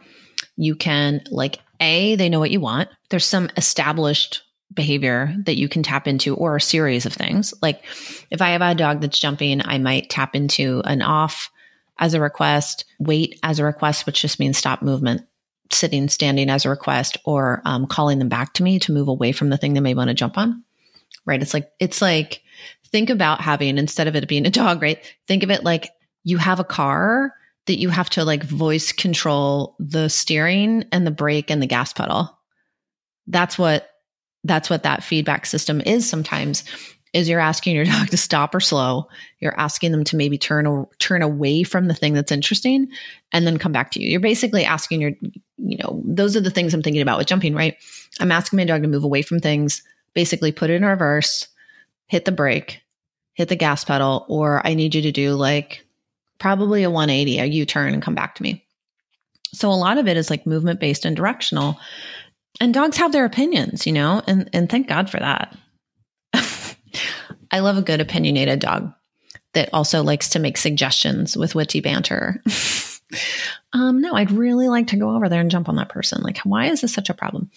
you 0.56 0.75
can 0.75 1.23
like 1.31 1.58
a 1.81 2.14
they 2.17 2.29
know 2.29 2.38
what 2.38 2.50
you 2.50 2.61
want. 2.61 2.88
There's 3.08 3.25
some 3.25 3.49
established 3.56 4.43
behavior 4.73 5.35
that 5.47 5.56
you 5.56 5.69
can 5.69 5.82
tap 5.82 6.06
into 6.06 6.37
or 6.37 6.56
a 6.56 6.61
series 6.61 7.06
of 7.06 7.12
things. 7.12 7.52
Like 7.62 7.82
if 8.31 8.41
i 8.41 8.50
have 8.50 8.62
a 8.62 8.75
dog 8.75 9.00
that's 9.00 9.19
jumping 9.19 9.61
i 9.64 9.79
might 9.79 10.11
tap 10.11 10.37
into 10.37 10.82
an 10.85 11.02
off 11.02 11.50
as 11.99 12.14
a 12.14 12.20
request 12.20 12.85
wait 12.99 13.38
as 13.43 13.58
a 13.58 13.64
request 13.64 14.06
which 14.06 14.23
just 14.23 14.38
means 14.38 14.56
stop 14.56 14.82
movement 14.82 15.23
sitting 15.73 16.08
standing 16.08 16.49
as 16.49 16.64
a 16.64 16.70
request 16.70 17.17
or 17.25 17.62
um, 17.64 17.87
calling 17.87 18.19
them 18.19 18.29
back 18.29 18.52
to 18.55 18.62
me 18.62 18.79
to 18.79 18.93
move 18.93 19.08
away 19.08 19.32
from 19.32 19.50
the 19.50 19.56
thing 19.56 19.75
they 19.75 19.81
may 19.81 19.94
want 19.94 20.08
to 20.08 20.14
jump 20.14 20.38
on 20.38 20.64
right? 21.26 21.40
It's 21.40 21.55
like, 21.55 21.70
it's 21.78 22.02
like, 22.02 22.43
think 22.87 23.11
about 23.11 23.40
having, 23.40 23.78
instead 23.78 24.08
of 24.08 24.17
it 24.17 24.28
being 24.28 24.46
a 24.46 24.50
dog, 24.50 24.82
right? 24.82 24.99
Think 25.26 25.43
of 25.43 25.50
it 25.50 25.64
like 25.64 25.90
you 26.25 26.38
have 26.38 26.61
a 26.61 26.64
car 26.64 27.34
that 27.67 27.78
you 27.78 27.88
have 27.88 28.11
to 28.11 28.25
like 28.25 28.43
voice 28.43 28.93
control 28.93 29.76
the 29.78 30.08
steering 30.08 30.84
and 30.93 31.06
the 31.06 31.11
brake 31.11 31.50
and 31.50 31.62
the 31.62 31.67
gas 31.67 31.93
pedal. 31.93 32.37
That's 33.26 33.58
what, 33.58 33.88
that's 34.44 34.70
what 34.70 34.82
that 34.82 35.05
feedback 35.05 35.46
system 35.46 35.81
is 35.82 36.08
sometimes 36.08 36.64
is 37.12 37.28
you're 37.28 37.40
asking 37.40 37.75
your 37.75 37.84
dog 37.87 38.08
to 38.08 38.16
stop 38.16 38.55
or 38.55 38.61
slow. 38.61 39.08
You're 39.40 39.58
asking 39.58 39.93
them 39.93 40.05
to 40.05 40.16
maybe 40.16 40.38
turn 40.38 40.66
or 40.66 40.88
turn 40.99 41.23
away 41.23 41.62
from 41.62 41.88
the 41.88 41.94
thing 41.94 42.14
that's 42.14 42.32
interesting 42.32 42.88
and 43.32 43.46
then 43.46 43.58
come 43.58 43.73
back 43.73 43.90
to 43.93 44.02
you. 44.02 44.08
You're 44.08 44.20
basically 44.20 44.64
asking 44.64 45.00
your, 45.00 45.12
you 45.58 45.78
know, 45.78 46.02
those 46.05 46.37
are 46.37 46.40
the 46.40 46.50
things 46.50 46.75
I'm 46.75 46.82
thinking 46.82 47.02
about 47.02 47.19
with 47.19 47.26
jumping, 47.26 47.55
right? 47.55 47.76
I'm 48.20 48.32
asking 48.32 48.56
my 48.56 48.64
dog 48.64 48.82
to 48.82 48.88
move 48.88 49.05
away 49.05 49.23
from 49.23 49.40
things, 49.40 49.82
basically 50.15 50.53
put 50.53 50.71
it 50.71 50.75
in 50.75 50.85
reverse, 50.85 51.49
hit 52.07 52.25
the 52.25 52.33
brake, 52.33 52.83
hit 53.35 53.49
the 53.49 53.57
gas 53.57 53.85
pedal, 53.85 54.25
or 54.29 54.67
I 54.67 54.75
need 54.75 54.95
you 54.95 55.03
to 55.03 55.12
do 55.12 55.35
like 55.35 55.85
probably 56.39 56.83
a 56.83 56.91
180, 56.91 57.39
a 57.39 57.45
U 57.45 57.67
turn 57.67 57.93
and 57.93 58.03
come 58.03 58.15
back 58.15 58.35
to 58.37 58.43
me. 58.43 58.65
So 59.53 59.71
a 59.71 59.75
lot 59.75 59.99
of 59.99 60.09
it 60.09 60.17
is 60.17 60.31
like 60.31 60.47
movement 60.47 60.81
based 60.81 61.05
and 61.05 61.17
directional. 61.17 61.79
And 62.61 62.75
dogs 62.75 62.97
have 62.97 63.12
their 63.12 63.25
opinions, 63.25 63.87
you 63.87 63.93
know, 63.93 64.23
and, 64.27 64.51
and 64.53 64.69
thank 64.69 64.89
God 64.89 65.09
for 65.09 65.19
that. 65.19 65.57
I 67.53 67.61
love 67.61 67.77
a 67.77 67.83
good 67.83 68.01
opinionated 68.01 68.61
dog 68.61 68.93
that 69.55 69.71
also 69.73 70.03
likes 70.03 70.29
to 70.31 70.39
make 70.39 70.57
suggestions 70.57 71.37
with 71.37 71.55
witty 71.55 71.81
banter. 71.81 72.43
um, 73.72 74.00
no, 74.00 74.14
I'd 74.14 74.32
really 74.32 74.69
like 74.69 74.88
to 74.88 74.96
go 74.96 75.14
over 75.14 75.28
there 75.28 75.40
and 75.40 75.50
jump 75.50 75.69
on 75.69 75.76
that 75.76 75.88
person. 75.88 76.22
Like, 76.22 76.38
why 76.38 76.67
is 76.67 76.81
this 76.81 76.93
such 76.93 77.08
a 77.08 77.14
problem? 77.14 77.50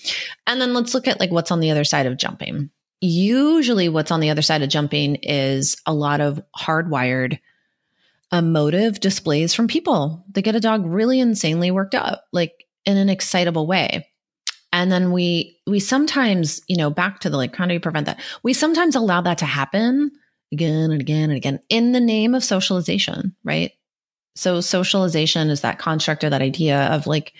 And 0.46 0.62
then 0.62 0.74
let's 0.74 0.94
look 0.94 1.08
at 1.08 1.20
like 1.20 1.32
what's 1.32 1.52
on 1.52 1.60
the 1.60 1.72
other 1.72 1.84
side 1.84 2.06
of 2.06 2.18
jumping. 2.18 2.70
Usually, 3.02 3.90
what's 3.90 4.12
on 4.12 4.20
the 4.20 4.30
other 4.30 4.42
side 4.42 4.62
of 4.62 4.70
jumping 4.70 5.16
is 5.16 5.76
a 5.86 5.94
lot 5.94 6.22
of 6.22 6.42
hardwired 6.58 7.40
emotive 8.32 9.00
displays 9.00 9.54
from 9.54 9.68
people 9.68 10.26
They 10.32 10.42
get 10.42 10.56
a 10.56 10.60
dog 10.60 10.86
really 10.86 11.20
insanely 11.20 11.72
worked 11.72 11.96
up, 11.96 12.26
like 12.32 12.66
in 12.86 12.98
an 12.98 13.10
excitable 13.10 13.68
way. 13.68 14.08
And 14.72 14.92
then 14.92 15.12
we 15.12 15.60
we 15.68 15.80
sometimes, 15.80 16.62
you 16.68 16.78
know, 16.78 16.90
back 16.90 17.20
to 17.22 17.30
the 17.30 17.38
like, 17.38 17.56
how 17.56 17.66
do 17.66 17.74
you 17.74 17.80
prevent 17.80 18.08
that? 18.08 18.20
We 18.42 18.54
sometimes 18.54 18.96
allow 18.96 19.22
that 19.22 19.40
to 19.40 19.46
happen 19.46 20.12
again 20.52 20.92
and 20.92 21.02
again 21.02 21.30
and 21.30 21.38
again 21.38 21.60
in 21.70 21.92
the 21.92 22.00
name 22.00 22.34
of 22.34 22.44
socialization, 22.44 23.36
right? 23.44 23.72
So 24.36 24.62
socialization 24.62 25.50
is 25.50 25.62
that 25.62 25.80
construct 25.80 26.24
or 26.24 26.30
that 26.30 26.42
idea 26.42 26.88
of 26.88 27.08
like 27.08 27.34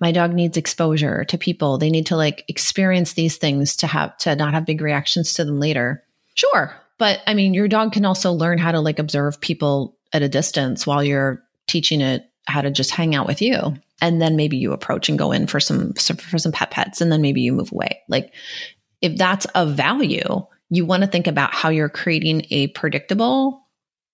my 0.00 0.12
dog 0.12 0.32
needs 0.32 0.56
exposure 0.56 1.24
to 1.26 1.38
people. 1.38 1.78
They 1.78 1.90
need 1.90 2.06
to 2.06 2.16
like 2.16 2.44
experience 2.48 3.12
these 3.12 3.36
things 3.36 3.76
to 3.76 3.86
have 3.86 4.16
to 4.18 4.34
not 4.34 4.54
have 4.54 4.66
big 4.66 4.80
reactions 4.80 5.34
to 5.34 5.44
them 5.44 5.60
later. 5.60 6.02
Sure. 6.34 6.74
But 6.98 7.20
I 7.26 7.34
mean, 7.34 7.54
your 7.54 7.68
dog 7.68 7.92
can 7.92 8.04
also 8.04 8.32
learn 8.32 8.58
how 8.58 8.72
to 8.72 8.80
like 8.80 8.98
observe 8.98 9.40
people 9.40 9.96
at 10.12 10.22
a 10.22 10.28
distance 10.28 10.86
while 10.86 11.04
you're 11.04 11.42
teaching 11.66 12.00
it 12.00 12.30
how 12.46 12.60
to 12.60 12.70
just 12.70 12.90
hang 12.90 13.14
out 13.14 13.26
with 13.26 13.40
you. 13.40 13.74
And 14.02 14.20
then 14.20 14.36
maybe 14.36 14.56
you 14.56 14.72
approach 14.72 15.08
and 15.08 15.18
go 15.18 15.30
in 15.32 15.46
for 15.46 15.60
some 15.60 15.92
for 15.94 16.38
some 16.38 16.52
pet 16.52 16.70
pets 16.70 17.00
and 17.00 17.12
then 17.12 17.20
maybe 17.20 17.42
you 17.42 17.52
move 17.52 17.72
away. 17.72 18.00
Like 18.08 18.32
if 19.02 19.16
that's 19.16 19.44
of 19.46 19.74
value, 19.74 20.46
you 20.70 20.86
want 20.86 21.02
to 21.02 21.08
think 21.08 21.26
about 21.26 21.54
how 21.54 21.68
you're 21.68 21.88
creating 21.88 22.46
a 22.50 22.68
predictable 22.68 23.66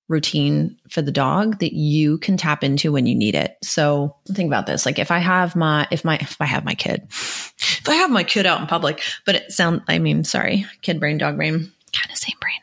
routine 0.09 0.79
for 0.89 1.03
the 1.03 1.13
dog 1.13 1.59
that 1.59 1.75
you 1.75 2.19
can 2.19 2.37
tap 2.37 2.63
into 2.63 2.93
when 2.93 3.07
you 3.07 3.15
need 3.15 3.35
it. 3.35 3.57
So 3.63 4.17
think 4.29 4.47
about 4.47 4.67
this. 4.67 4.87
Like 4.87 4.99
if 4.99 5.11
I 5.11 5.19
have 5.19 5.57
my, 5.57 5.89
if 5.91 6.05
my, 6.05 6.17
if 6.17 6.37
I 6.41 6.45
have 6.45 6.65
my 6.65 6.75
kid, 6.75 7.07
if 7.11 7.89
I 7.89 7.95
have 7.97 8.11
my 8.11 8.23
kid 8.23 8.47
out 8.47 8.61
in 8.61 8.67
public, 8.67 9.03
but 9.25 9.35
it 9.35 9.53
sound, 9.53 9.83
I 9.89 9.99
mean, 9.99 10.25
sorry, 10.25 10.67
kid 10.83 11.01
brain, 11.01 11.19
dog 11.19 11.37
brain, 11.37 11.73
kind 11.93 12.11
of 12.11 12.17
same 12.17 12.37
brain. 12.41 12.61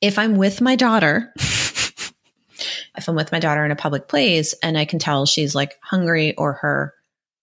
If 0.00 0.18
I'm 0.18 0.36
with 0.36 0.60
my 0.60 0.76
daughter, 0.76 1.32
if 1.36 3.08
I'm 3.08 3.14
with 3.14 3.32
my 3.32 3.40
daughter 3.40 3.64
in 3.64 3.70
a 3.70 3.76
public 3.76 4.08
place 4.08 4.54
and 4.62 4.78
I 4.78 4.86
can 4.86 4.98
tell 4.98 5.26
she's 5.26 5.54
like 5.54 5.78
hungry 5.82 6.34
or 6.36 6.54
her, 6.54 6.94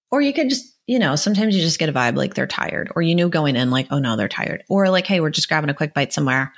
or 0.09 0.21
you 0.21 0.33
could 0.33 0.49
just, 0.49 0.75
you 0.87 0.97
know, 0.97 1.15
sometimes 1.15 1.55
you 1.55 1.61
just 1.61 1.79
get 1.79 1.89
a 1.89 1.93
vibe 1.93 2.15
like 2.15 2.33
they're 2.33 2.47
tired 2.47 2.91
or 2.95 3.01
you 3.01 3.13
knew 3.13 3.29
going 3.29 3.55
in 3.55 3.69
like, 3.69 3.87
oh 3.91 3.99
no, 3.99 4.17
they're 4.17 4.27
tired. 4.27 4.63
Or 4.67 4.89
like, 4.89 5.05
hey, 5.05 5.19
we're 5.19 5.29
just 5.29 5.47
grabbing 5.47 5.69
a 5.69 5.75
quick 5.75 5.93
bite 5.93 6.11
somewhere. 6.11 6.53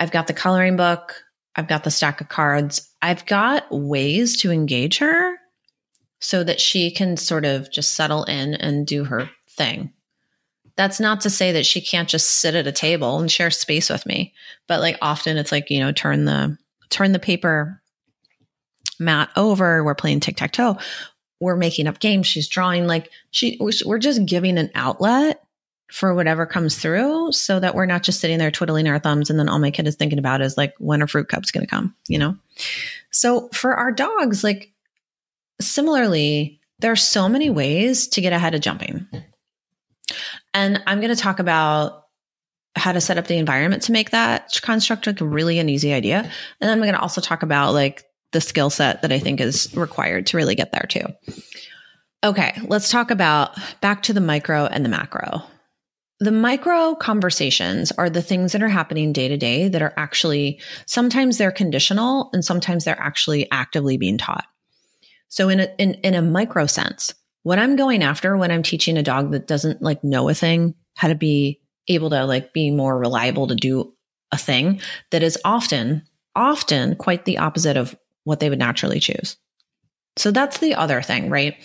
I've 0.00 0.10
got 0.10 0.26
the 0.26 0.32
coloring 0.32 0.76
book. 0.76 1.22
I've 1.54 1.68
got 1.68 1.84
the 1.84 1.90
stack 1.90 2.20
of 2.20 2.28
cards. 2.28 2.88
I've 3.02 3.26
got 3.26 3.66
ways 3.70 4.36
to 4.38 4.50
engage 4.50 4.98
her 4.98 5.36
so 6.20 6.44
that 6.44 6.60
she 6.60 6.90
can 6.90 7.16
sort 7.16 7.44
of 7.44 7.70
just 7.70 7.94
settle 7.94 8.24
in 8.24 8.54
and 8.54 8.86
do 8.86 9.04
her 9.04 9.28
thing. 9.50 9.92
That's 10.76 11.00
not 11.00 11.20
to 11.22 11.30
say 11.30 11.52
that 11.52 11.66
she 11.66 11.80
can't 11.80 12.08
just 12.08 12.38
sit 12.38 12.54
at 12.54 12.66
a 12.66 12.72
table 12.72 13.18
and 13.18 13.30
share 13.30 13.50
space 13.50 13.90
with 13.90 14.06
me, 14.06 14.32
but 14.66 14.80
like 14.80 14.96
often 15.02 15.36
it's 15.36 15.52
like, 15.52 15.68
you 15.68 15.80
know, 15.80 15.92
turn 15.92 16.24
the 16.24 16.56
turn 16.88 17.12
the 17.12 17.18
paper 17.18 17.82
mat 18.98 19.30
over, 19.36 19.82
we're 19.82 19.94
playing 19.94 20.20
tic-tac-toe, 20.20 20.78
we're 21.40 21.56
making 21.56 21.86
up 21.86 21.98
games, 21.98 22.26
she's 22.26 22.48
drawing 22.48 22.86
like 22.86 23.10
she 23.30 23.58
we're 23.84 23.98
just 23.98 24.24
giving 24.24 24.58
an 24.58 24.70
outlet 24.74 25.42
for 25.92 26.14
whatever 26.14 26.46
comes 26.46 26.76
through 26.78 27.30
so 27.32 27.60
that 27.60 27.74
we're 27.74 27.86
not 27.86 28.02
just 28.02 28.20
sitting 28.20 28.38
there 28.38 28.50
twiddling 28.50 28.88
our 28.88 28.98
thumbs 28.98 29.30
and 29.30 29.38
then 29.38 29.48
all 29.48 29.58
my 29.58 29.70
kid 29.70 29.86
is 29.86 29.94
thinking 29.94 30.18
about 30.18 30.40
is 30.40 30.56
like 30.56 30.74
when 30.78 31.02
are 31.02 31.06
fruit 31.06 31.28
cups 31.28 31.50
going 31.50 31.64
to 31.64 31.70
come 31.70 31.94
you 32.08 32.18
know 32.18 32.36
so 33.10 33.48
for 33.52 33.74
our 33.74 33.92
dogs 33.92 34.42
like 34.42 34.72
similarly, 35.62 36.60
there 36.80 36.92
are 36.92 36.96
so 36.96 37.28
many 37.28 37.48
ways 37.48 38.08
to 38.08 38.20
get 38.20 38.32
ahead 38.32 38.54
of 38.54 38.60
jumping. 38.60 39.06
And 40.52 40.82
I'm 40.86 41.00
going 41.00 41.14
to 41.14 41.20
talk 41.20 41.38
about 41.38 42.04
how 42.74 42.92
to 42.92 43.00
set 43.00 43.18
up 43.18 43.26
the 43.26 43.36
environment 43.36 43.84
to 43.84 43.92
make 43.92 44.10
that 44.10 44.58
construct 44.62 45.06
like 45.06 45.18
really 45.20 45.58
an 45.58 45.68
easy 45.68 45.92
idea. 45.92 46.18
And 46.18 46.30
then 46.60 46.70
I'm 46.70 46.80
going 46.80 46.94
to 46.94 47.00
also 47.00 47.20
talk 47.20 47.42
about 47.42 47.72
like 47.74 48.04
the 48.32 48.40
skill 48.40 48.70
set 48.70 49.02
that 49.02 49.12
I 49.12 49.18
think 49.18 49.40
is 49.40 49.74
required 49.76 50.26
to 50.28 50.36
really 50.36 50.54
get 50.54 50.72
there 50.72 50.86
too. 50.88 51.04
Okay, 52.24 52.58
let's 52.64 52.88
talk 52.88 53.10
about 53.10 53.56
back 53.80 54.02
to 54.04 54.12
the 54.12 54.20
micro 54.20 54.66
and 54.66 54.84
the 54.84 54.88
macro. 54.88 55.42
The 56.22 56.30
micro 56.30 56.94
conversations 56.94 57.90
are 57.98 58.08
the 58.08 58.22
things 58.22 58.52
that 58.52 58.62
are 58.62 58.68
happening 58.68 59.12
day 59.12 59.26
to 59.26 59.36
day 59.36 59.66
that 59.66 59.82
are 59.82 59.92
actually 59.96 60.60
sometimes 60.86 61.36
they're 61.36 61.50
conditional 61.50 62.30
and 62.32 62.44
sometimes 62.44 62.84
they're 62.84 62.96
actually 62.96 63.50
actively 63.50 63.96
being 63.96 64.18
taught. 64.18 64.44
So 65.26 65.48
in 65.48 65.58
a 65.58 65.74
in, 65.78 65.94
in 65.94 66.14
a 66.14 66.22
micro 66.22 66.66
sense, 66.66 67.12
what 67.42 67.58
I'm 67.58 67.74
going 67.74 68.04
after 68.04 68.36
when 68.36 68.52
I'm 68.52 68.62
teaching 68.62 68.96
a 68.96 69.02
dog 69.02 69.32
that 69.32 69.48
doesn't 69.48 69.82
like 69.82 70.04
know 70.04 70.28
a 70.28 70.34
thing, 70.34 70.76
how 70.94 71.08
to 71.08 71.16
be 71.16 71.60
able 71.88 72.10
to 72.10 72.24
like 72.24 72.52
be 72.52 72.70
more 72.70 72.96
reliable 72.96 73.48
to 73.48 73.56
do 73.56 73.92
a 74.30 74.38
thing 74.38 74.80
that 75.10 75.24
is 75.24 75.36
often 75.44 76.04
often 76.36 76.94
quite 76.94 77.24
the 77.24 77.38
opposite 77.38 77.76
of 77.76 77.96
what 78.22 78.38
they 78.38 78.48
would 78.48 78.60
naturally 78.60 79.00
choose. 79.00 79.36
So 80.16 80.30
that's 80.30 80.58
the 80.58 80.76
other 80.76 81.02
thing, 81.02 81.30
right? 81.30 81.56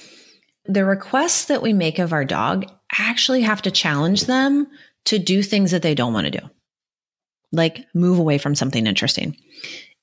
The 0.67 0.85
requests 0.85 1.45
that 1.45 1.61
we 1.61 1.73
make 1.73 1.99
of 1.99 2.13
our 2.13 2.25
dog 2.25 2.65
actually 2.97 3.41
have 3.41 3.61
to 3.63 3.71
challenge 3.71 4.25
them 4.25 4.67
to 5.05 5.19
do 5.19 5.41
things 5.41 5.71
that 5.71 5.81
they 5.81 5.95
don't 5.95 6.13
want 6.13 6.25
to 6.25 6.39
do, 6.39 6.49
like 7.51 7.85
move 7.93 8.19
away 8.19 8.37
from 8.37 8.55
something 8.55 8.85
interesting. 8.85 9.37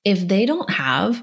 If 0.05 0.27
they 0.27 0.47
don't 0.47 0.71
have 0.71 1.23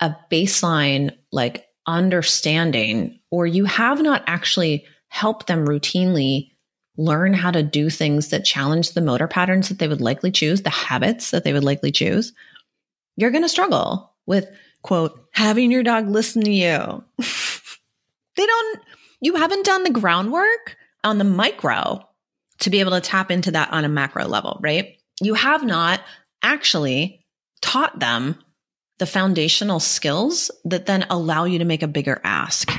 a 0.00 0.16
baseline, 0.30 1.16
like 1.30 1.66
understanding, 1.86 3.20
or 3.30 3.46
you 3.46 3.64
have 3.64 4.02
not 4.02 4.24
actually 4.26 4.84
helped 5.08 5.46
them 5.46 5.66
routinely 5.66 6.50
learn 6.96 7.34
how 7.34 7.50
to 7.50 7.62
do 7.62 7.90
things 7.90 8.28
that 8.28 8.44
challenge 8.44 8.92
the 8.92 9.00
motor 9.00 9.28
patterns 9.28 9.68
that 9.68 9.78
they 9.78 9.88
would 9.88 10.00
likely 10.00 10.30
choose, 10.30 10.62
the 10.62 10.70
habits 10.70 11.30
that 11.30 11.44
they 11.44 11.52
would 11.52 11.64
likely 11.64 11.92
choose, 11.92 12.32
you're 13.16 13.30
going 13.30 13.42
to 13.42 13.48
struggle 13.48 14.12
with 14.26 14.48
quote, 14.84 15.18
having 15.32 15.72
your 15.72 15.82
dog 15.82 16.08
listen 16.08 16.44
to 16.44 16.52
you. 16.52 17.02
they 18.36 18.46
don't, 18.46 18.80
you 19.20 19.36
haven't 19.36 19.66
done 19.66 19.84
the 19.84 19.90
groundwork 19.90 20.76
on 21.02 21.18
the 21.18 21.24
micro 21.24 22.06
to 22.60 22.70
be 22.70 22.80
able 22.80 22.92
to 22.92 23.00
tap 23.00 23.30
into 23.30 23.50
that 23.52 23.72
on 23.72 23.84
a 23.84 23.88
macro 23.88 24.26
level, 24.26 24.58
right? 24.62 24.96
You 25.20 25.34
have 25.34 25.64
not 25.64 26.00
actually 26.42 27.24
taught 27.60 27.98
them 27.98 28.38
the 28.98 29.06
foundational 29.06 29.80
skills 29.80 30.50
that 30.64 30.86
then 30.86 31.06
allow 31.10 31.44
you 31.44 31.58
to 31.58 31.64
make 31.64 31.82
a 31.82 31.88
bigger 31.88 32.20
ask. 32.22 32.70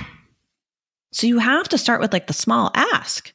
So 1.11 1.27
you 1.27 1.39
have 1.39 1.69
to 1.69 1.77
start 1.77 2.01
with 2.01 2.13
like 2.13 2.27
the 2.27 2.33
small 2.33 2.71
ask. 2.73 3.33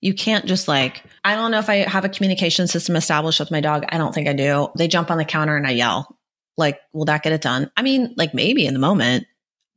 You 0.00 0.14
can't 0.14 0.44
just 0.44 0.68
like, 0.68 1.02
I 1.24 1.34
don't 1.34 1.50
know 1.50 1.58
if 1.58 1.70
I 1.70 1.76
have 1.76 2.04
a 2.04 2.08
communication 2.08 2.68
system 2.68 2.94
established 2.94 3.40
with 3.40 3.50
my 3.50 3.60
dog. 3.60 3.84
I 3.88 3.96
don't 3.96 4.14
think 4.14 4.28
I 4.28 4.32
do. 4.32 4.68
They 4.76 4.88
jump 4.88 5.10
on 5.10 5.18
the 5.18 5.24
counter 5.24 5.56
and 5.56 5.66
I 5.66 5.70
yell. 5.70 6.18
Like, 6.56 6.78
will 6.92 7.06
that 7.06 7.22
get 7.22 7.32
it 7.32 7.40
done? 7.40 7.70
I 7.76 7.82
mean, 7.82 8.14
like 8.16 8.34
maybe 8.34 8.66
in 8.66 8.74
the 8.74 8.80
moment, 8.80 9.26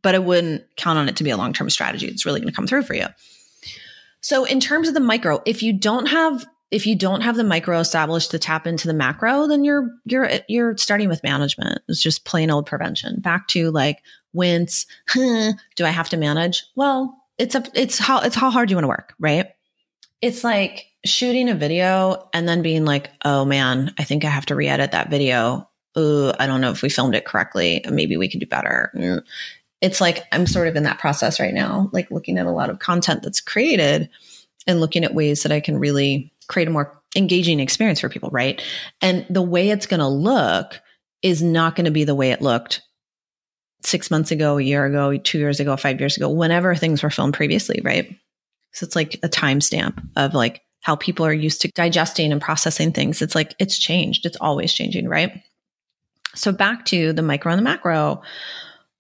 but 0.07 0.15
I 0.15 0.19
wouldn't 0.19 0.63
count 0.77 0.97
on 0.97 1.09
it 1.09 1.17
to 1.17 1.23
be 1.25 1.31
a 1.31 1.35
long 1.35 1.51
term 1.51 1.69
strategy. 1.69 2.07
It's 2.07 2.25
really 2.25 2.39
going 2.39 2.49
to 2.49 2.55
come 2.55 2.65
through 2.65 2.83
for 2.83 2.93
you. 2.93 3.07
So 4.21 4.45
in 4.45 4.61
terms 4.61 4.87
of 4.87 4.93
the 4.93 5.01
micro, 5.01 5.41
if 5.45 5.61
you 5.61 5.73
don't 5.73 6.05
have 6.05 6.47
if 6.71 6.87
you 6.87 6.95
don't 6.95 7.19
have 7.19 7.35
the 7.35 7.43
micro 7.43 7.81
established 7.81 8.31
to 8.31 8.39
tap 8.39 8.65
into 8.65 8.87
the 8.87 8.93
macro, 8.93 9.47
then 9.47 9.65
you're 9.65 9.89
you're 10.05 10.29
you're 10.47 10.77
starting 10.77 11.09
with 11.09 11.23
management. 11.23 11.81
It's 11.89 12.01
just 12.01 12.23
plain 12.23 12.49
old 12.49 12.67
prevention. 12.67 13.19
Back 13.19 13.49
to 13.49 13.69
like 13.69 14.01
wince. 14.31 14.85
do 15.13 15.53
I 15.81 15.89
have 15.89 16.07
to 16.11 16.15
manage? 16.15 16.63
Well, 16.77 17.21
it's 17.37 17.55
a 17.55 17.65
it's 17.73 17.97
how 17.97 18.21
it's 18.21 18.37
how 18.37 18.49
hard 18.49 18.71
you 18.71 18.77
want 18.77 18.85
to 18.85 18.87
work, 18.87 19.13
right? 19.19 19.47
It's 20.21 20.45
like 20.45 20.85
shooting 21.03 21.49
a 21.49 21.53
video 21.53 22.29
and 22.33 22.47
then 22.47 22.61
being 22.61 22.85
like, 22.85 23.09
oh 23.25 23.43
man, 23.43 23.93
I 23.99 24.05
think 24.05 24.23
I 24.23 24.29
have 24.29 24.45
to 24.45 24.55
re-edit 24.55 24.93
that 24.93 25.09
video 25.09 25.67
oh, 25.97 26.31
I 26.39 26.45
don't 26.47 26.61
know 26.61 26.71
if 26.71 26.81
we 26.81 26.89
filmed 26.89 27.15
it 27.15 27.25
correctly. 27.25 27.83
Maybe 27.89 28.15
we 28.15 28.29
could 28.29 28.39
do 28.39 28.45
better. 28.45 28.91
Mm. 28.95 29.23
It's 29.81 30.01
like 30.01 30.23
I'm 30.31 30.47
sort 30.47 30.67
of 30.67 30.75
in 30.75 30.83
that 30.83 30.99
process 30.99 31.39
right 31.39 31.53
now, 31.53 31.89
like 31.93 32.09
looking 32.11 32.37
at 32.37 32.45
a 32.45 32.51
lot 32.51 32.69
of 32.69 32.79
content 32.79 33.23
that's 33.23 33.41
created 33.41 34.09
and 34.65 34.79
looking 34.79 35.03
at 35.03 35.13
ways 35.13 35.43
that 35.43 35.51
I 35.51 35.59
can 35.59 35.79
really 35.79 36.31
create 36.47 36.67
a 36.67 36.71
more 36.71 36.99
engaging 37.15 37.59
experience 37.59 37.99
for 37.99 38.09
people, 38.09 38.29
right? 38.31 38.61
And 39.01 39.25
the 39.29 39.41
way 39.41 39.69
it's 39.69 39.85
going 39.85 39.99
to 39.99 40.07
look 40.07 40.79
is 41.21 41.41
not 41.41 41.75
going 41.75 41.85
to 41.85 41.91
be 41.91 42.03
the 42.03 42.15
way 42.15 42.31
it 42.31 42.41
looked 42.41 42.81
six 43.83 44.11
months 44.11 44.31
ago, 44.31 44.57
a 44.57 44.61
year 44.61 44.85
ago, 44.85 45.15
two 45.17 45.39
years 45.39 45.59
ago, 45.59 45.77
five 45.77 45.99
years 45.99 46.17
ago, 46.17 46.29
whenever 46.29 46.75
things 46.75 47.03
were 47.03 47.09
filmed 47.09 47.33
previously, 47.33 47.81
right? 47.83 48.15
So 48.73 48.85
it's 48.85 48.95
like 48.95 49.15
a 49.23 49.29
timestamp 49.29 50.01
of 50.15 50.33
like 50.33 50.61
how 50.81 50.95
people 50.95 51.25
are 51.25 51.33
used 51.33 51.61
to 51.61 51.71
digesting 51.71 52.31
and 52.31 52.41
processing 52.41 52.91
things. 52.91 53.21
It's 53.21 53.35
like 53.35 53.55
it's 53.59 53.77
changed. 53.77 54.25
It's 54.25 54.37
always 54.39 54.73
changing, 54.73 55.07
right? 55.07 55.43
So 56.35 56.51
back 56.51 56.85
to 56.85 57.13
the 57.13 57.21
micro 57.21 57.51
and 57.51 57.59
the 57.59 57.63
macro. 57.63 58.21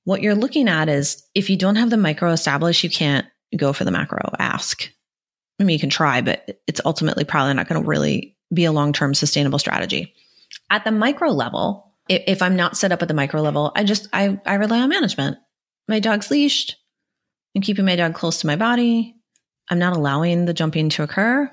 What 0.07 0.21
you're 0.21 0.35
looking 0.35 0.69
at 0.69 0.87
is 0.87 1.21
if 1.35 1.49
you 1.49 1.57
don't 1.57 1.75
have 1.75 1.89
the 1.89 1.97
micro 1.97 2.31
established, 2.31 2.81
you 2.81 2.89
can't 2.89 3.25
go 3.57 3.73
for 3.73 3.83
the 3.83 3.91
macro 3.91 4.21
ask. 4.39 4.89
I 5.59 5.65
mean, 5.65 5.73
you 5.73 5.81
can 5.81 5.89
try, 5.89 6.21
but 6.21 6.61
it's 6.65 6.79
ultimately 6.85 7.25
probably 7.25 7.53
not 7.55 7.67
going 7.67 7.81
to 7.81 7.85
really 7.85 8.37
be 8.53 8.63
a 8.63 8.71
long 8.71 8.93
term 8.93 9.13
sustainable 9.13 9.59
strategy. 9.59 10.13
At 10.69 10.85
the 10.85 10.93
micro 10.93 11.31
level, 11.31 11.93
if 12.07 12.41
I'm 12.41 12.55
not 12.55 12.77
set 12.77 12.93
up 12.93 13.01
at 13.01 13.09
the 13.09 13.13
micro 13.13 13.41
level, 13.41 13.73
I 13.75 13.83
just 13.83 14.07
I, 14.13 14.39
I 14.45 14.53
rely 14.53 14.79
on 14.79 14.87
management. 14.87 15.39
My 15.89 15.99
dog's 15.99 16.31
leashed. 16.31 16.77
I'm 17.53 17.61
keeping 17.61 17.83
my 17.83 17.97
dog 17.97 18.13
close 18.13 18.39
to 18.39 18.47
my 18.47 18.55
body. 18.55 19.13
I'm 19.69 19.79
not 19.79 19.97
allowing 19.97 20.45
the 20.45 20.53
jumping 20.53 20.87
to 20.91 21.03
occur. 21.03 21.51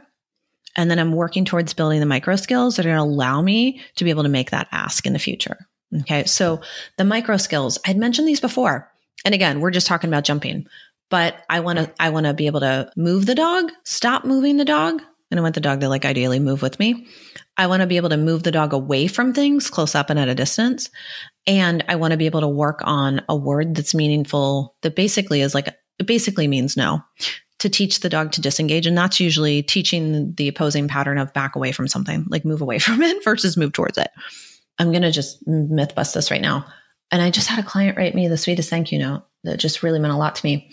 And 0.77 0.89
then 0.89 1.01
I'm 1.01 1.11
working 1.11 1.45
towards 1.45 1.75
building 1.75 1.99
the 1.99 2.07
micro 2.07 2.37
skills 2.37 2.77
that 2.77 2.87
are 2.87 2.91
going 2.91 2.99
to 2.99 3.03
allow 3.03 3.43
me 3.43 3.81
to 3.97 4.05
be 4.05 4.11
able 4.11 4.23
to 4.23 4.29
make 4.29 4.53
that 4.53 4.69
ask 4.71 5.07
in 5.07 5.13
the 5.13 5.19
future. 5.19 5.67
Okay. 6.01 6.25
So 6.25 6.61
the 6.97 7.05
micro 7.05 7.37
skills, 7.37 7.79
I'd 7.87 7.97
mentioned 7.97 8.29
these 8.29 8.41
before. 8.41 8.91
And 9.25 9.35
again, 9.35 9.61
we're 9.61 9.71
just 9.71 9.87
talking 9.87 10.09
about 10.09 10.25
jumping, 10.25 10.67
but 11.11 11.37
I 11.49 11.61
want 11.61 11.79
to, 11.79 11.93
I 11.99 12.11
want 12.11 12.27
to 12.27 12.35
be 12.35 12.47
able 12.47 12.61
to 12.61 12.91
move 12.97 13.27
the 13.27 13.35
dog, 13.35 13.71
stop 13.85 14.25
moving 14.25 14.57
the 14.57 14.65
dog. 14.65 15.03
And 15.31 15.41
I 15.41 15.43
want 15.43 15.55
the 15.55 15.61
dog 15.61 15.81
to 15.81 15.89
like 15.89 16.05
ideally 16.05 16.39
move 16.39 16.63
with 16.63 16.79
me. 16.79 17.07
I 17.57 17.67
want 17.67 17.81
to 17.81 17.87
be 17.87 17.97
able 17.97 18.11
to 18.11 18.17
move 18.17 18.43
the 18.43 18.53
dog 18.53 18.73
away 18.73 19.07
from 19.07 19.33
things 19.33 19.71
close 19.71 19.95
up 19.95 20.11
and 20.11 20.19
at 20.19 20.29
a 20.29 20.35
distance. 20.35 20.91
And 21.47 21.85
I 21.89 21.97
want 21.97 22.13
to 22.13 22.17
be 22.17 22.27
able 22.27 22.43
to 22.43 22.49
work 22.49 22.81
on 22.85 23.23
a 23.29 23.35
word 23.35 23.75
that's 23.75 23.95
meaningful 23.95 24.77
that 24.83 24.95
basically 24.95 25.41
is 25.41 25.55
like, 25.55 25.69
it 25.99 26.07
basically 26.07 26.47
means 26.47 26.77
no 26.77 27.03
to 27.61 27.69
teach 27.69 28.01
the 28.01 28.09
dog 28.09 28.33
to 28.33 28.41
disengage. 28.41 28.87
And 28.87 28.97
that's 28.97 29.21
usually 29.21 29.63
teaching 29.63 30.35
the 30.35 30.49
opposing 30.49 30.87
pattern 30.87 31.19
of 31.19 31.33
back 31.33 31.57
away 31.57 31.73
from 31.73 31.89
something, 31.89 32.27
like 32.29 32.45
move 32.45 32.61
away 32.61 32.79
from 32.81 33.03
it 33.03 33.25
versus 33.25 33.57
move 33.57 33.73
towards 33.73 33.99
it. 33.99 34.11
I'm 34.79 34.91
going 34.91 35.03
to 35.03 35.11
just 35.11 35.47
myth 35.47 35.95
bust 35.95 36.15
this 36.15 36.31
right 36.31 36.41
now. 36.41 36.67
And 37.11 37.23
I 37.23 37.31
just 37.31 37.49
had 37.49 37.59
a 37.59 37.69
client 37.69 37.97
write 37.97 38.15
me 38.15 38.29
the 38.29 38.37
sweetest 38.37 38.71
thank 38.71 38.91
you 38.91 38.99
note 38.99 39.25
that 39.45 39.59
just 39.59 39.83
really 39.83 39.99
meant 39.99 40.15
a 40.15 40.17
lot 40.17 40.35
to 40.37 40.47
me. 40.47 40.73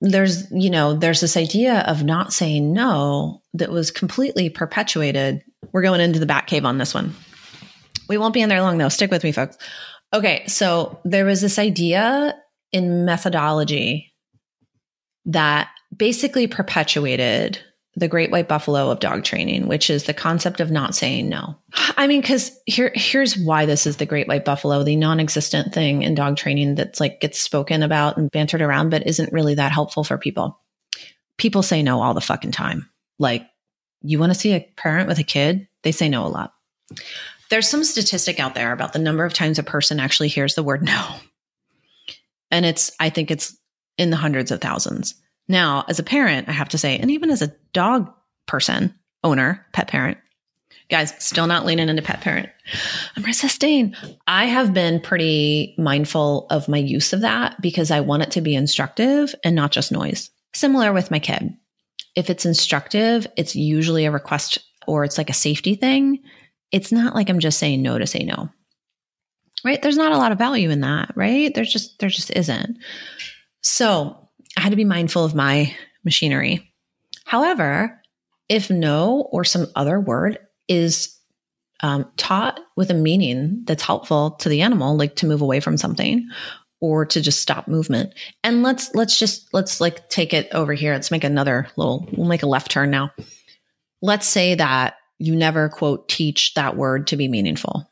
There's, 0.00 0.50
you 0.52 0.70
know, 0.70 0.94
there's 0.94 1.20
this 1.20 1.36
idea 1.36 1.80
of 1.80 2.04
not 2.04 2.32
saying 2.32 2.72
no 2.72 3.42
that 3.54 3.70
was 3.70 3.90
completely 3.90 4.50
perpetuated. 4.50 5.42
We're 5.72 5.82
going 5.82 6.00
into 6.00 6.18
the 6.20 6.26
bat 6.26 6.46
cave 6.46 6.64
on 6.64 6.78
this 6.78 6.94
one. 6.94 7.14
We 8.08 8.18
won't 8.18 8.34
be 8.34 8.42
in 8.42 8.48
there 8.48 8.62
long 8.62 8.78
though. 8.78 8.88
Stick 8.88 9.10
with 9.10 9.24
me, 9.24 9.32
folks. 9.32 9.56
Okay. 10.14 10.46
So 10.46 11.00
there 11.04 11.24
was 11.24 11.40
this 11.40 11.58
idea 11.58 12.34
in 12.72 13.04
methodology 13.04 14.12
that 15.26 15.68
basically 15.94 16.46
perpetuated 16.46 17.58
the 17.98 18.08
great 18.08 18.30
white 18.30 18.48
buffalo 18.48 18.90
of 18.90 19.00
dog 19.00 19.24
training, 19.24 19.66
which 19.66 19.90
is 19.90 20.04
the 20.04 20.14
concept 20.14 20.60
of 20.60 20.70
not 20.70 20.94
saying 20.94 21.28
no. 21.28 21.56
I 21.96 22.06
mean, 22.06 22.20
because 22.20 22.56
here, 22.66 22.92
here's 22.94 23.36
why 23.36 23.66
this 23.66 23.86
is 23.86 23.96
the 23.96 24.06
great 24.06 24.28
white 24.28 24.44
buffalo, 24.44 24.84
the 24.84 24.96
non-existent 24.96 25.74
thing 25.74 26.02
in 26.02 26.14
dog 26.14 26.36
training 26.36 26.76
that's 26.76 27.00
like 27.00 27.20
gets 27.20 27.40
spoken 27.40 27.82
about 27.82 28.16
and 28.16 28.30
bantered 28.30 28.62
around, 28.62 28.90
but 28.90 29.06
isn't 29.06 29.32
really 29.32 29.56
that 29.56 29.72
helpful 29.72 30.04
for 30.04 30.16
people. 30.16 30.60
People 31.38 31.62
say 31.62 31.82
no 31.82 32.00
all 32.00 32.14
the 32.14 32.20
fucking 32.20 32.52
time. 32.52 32.88
Like, 33.18 33.46
you 34.02 34.18
want 34.18 34.32
to 34.32 34.38
see 34.38 34.52
a 34.52 34.72
parent 34.76 35.08
with 35.08 35.18
a 35.18 35.24
kid? 35.24 35.66
They 35.82 35.92
say 35.92 36.08
no 36.08 36.24
a 36.24 36.28
lot. 36.28 36.52
There's 37.50 37.68
some 37.68 37.84
statistic 37.84 38.38
out 38.38 38.54
there 38.54 38.72
about 38.72 38.92
the 38.92 38.98
number 38.98 39.24
of 39.24 39.32
times 39.32 39.58
a 39.58 39.64
person 39.64 39.98
actually 39.98 40.28
hears 40.28 40.54
the 40.54 40.62
word 40.62 40.82
no. 40.82 41.16
And 42.50 42.64
it's, 42.64 42.92
I 43.00 43.10
think 43.10 43.30
it's 43.30 43.56
in 43.96 44.10
the 44.10 44.16
hundreds 44.16 44.50
of 44.50 44.60
thousands. 44.60 45.14
Now, 45.48 45.84
as 45.88 45.98
a 45.98 46.04
parent, 46.04 46.48
I 46.48 46.52
have 46.52 46.68
to 46.70 46.78
say, 46.78 46.98
and 46.98 47.10
even 47.10 47.30
as 47.30 47.42
a 47.42 47.54
dog 47.72 48.12
person, 48.46 48.94
owner, 49.24 49.66
pet 49.72 49.88
parent, 49.88 50.18
guys, 50.90 51.12
still 51.18 51.46
not 51.46 51.66
leaning 51.66 51.88
into 51.88 52.02
pet 52.02 52.20
parent. 52.20 52.48
I'm 53.16 53.22
resisting. 53.22 53.94
I 54.26 54.46
have 54.46 54.74
been 54.74 55.00
pretty 55.00 55.74
mindful 55.78 56.46
of 56.50 56.68
my 56.68 56.78
use 56.78 57.12
of 57.12 57.22
that 57.22 57.60
because 57.60 57.90
I 57.90 58.00
want 58.00 58.22
it 58.22 58.30
to 58.32 58.40
be 58.40 58.54
instructive 58.54 59.34
and 59.44 59.54
not 59.54 59.72
just 59.72 59.92
noise. 59.92 60.30
Similar 60.54 60.92
with 60.92 61.10
my 61.10 61.18
kid. 61.18 61.54
If 62.14 62.30
it's 62.30 62.46
instructive, 62.46 63.26
it's 63.36 63.54
usually 63.54 64.06
a 64.06 64.10
request 64.10 64.58
or 64.86 65.04
it's 65.04 65.18
like 65.18 65.30
a 65.30 65.34
safety 65.34 65.74
thing. 65.74 66.20
It's 66.72 66.92
not 66.92 67.14
like 67.14 67.28
I'm 67.30 67.38
just 67.38 67.58
saying 67.58 67.82
no 67.82 67.98
to 67.98 68.06
say 68.06 68.24
no. 68.24 68.48
Right? 69.64 69.80
There's 69.80 69.96
not 69.96 70.12
a 70.12 70.18
lot 70.18 70.32
of 70.32 70.38
value 70.38 70.70
in 70.70 70.80
that, 70.80 71.12
right? 71.16 71.54
There's 71.54 71.72
just 71.72 71.98
there 71.98 72.08
just 72.08 72.30
isn't. 72.30 72.78
So 73.60 74.27
I 74.58 74.60
had 74.60 74.70
to 74.70 74.76
be 74.76 74.84
mindful 74.84 75.24
of 75.24 75.36
my 75.36 75.72
machinery. 76.04 76.72
However, 77.24 78.02
if 78.48 78.70
no 78.70 79.28
or 79.30 79.44
some 79.44 79.68
other 79.76 80.00
word 80.00 80.40
is 80.66 81.16
um, 81.78 82.10
taught 82.16 82.58
with 82.74 82.90
a 82.90 82.94
meaning 82.94 83.62
that's 83.66 83.84
helpful 83.84 84.32
to 84.32 84.48
the 84.48 84.62
animal, 84.62 84.96
like 84.96 85.14
to 85.16 85.26
move 85.26 85.42
away 85.42 85.60
from 85.60 85.76
something 85.76 86.28
or 86.80 87.06
to 87.06 87.20
just 87.20 87.40
stop 87.40 87.68
movement. 87.68 88.14
And 88.42 88.64
let's 88.64 88.92
let's 88.96 89.16
just 89.16 89.54
let's 89.54 89.80
like 89.80 90.08
take 90.08 90.34
it 90.34 90.48
over 90.52 90.74
here. 90.74 90.92
Let's 90.92 91.12
make 91.12 91.22
another 91.22 91.68
little. 91.76 92.08
We'll 92.10 92.26
make 92.26 92.42
a 92.42 92.48
left 92.48 92.72
turn 92.72 92.90
now. 92.90 93.12
Let's 94.02 94.26
say 94.26 94.56
that 94.56 94.96
you 95.20 95.36
never 95.36 95.68
quote 95.68 96.08
teach 96.08 96.54
that 96.54 96.76
word 96.76 97.06
to 97.08 97.16
be 97.16 97.28
meaningful, 97.28 97.88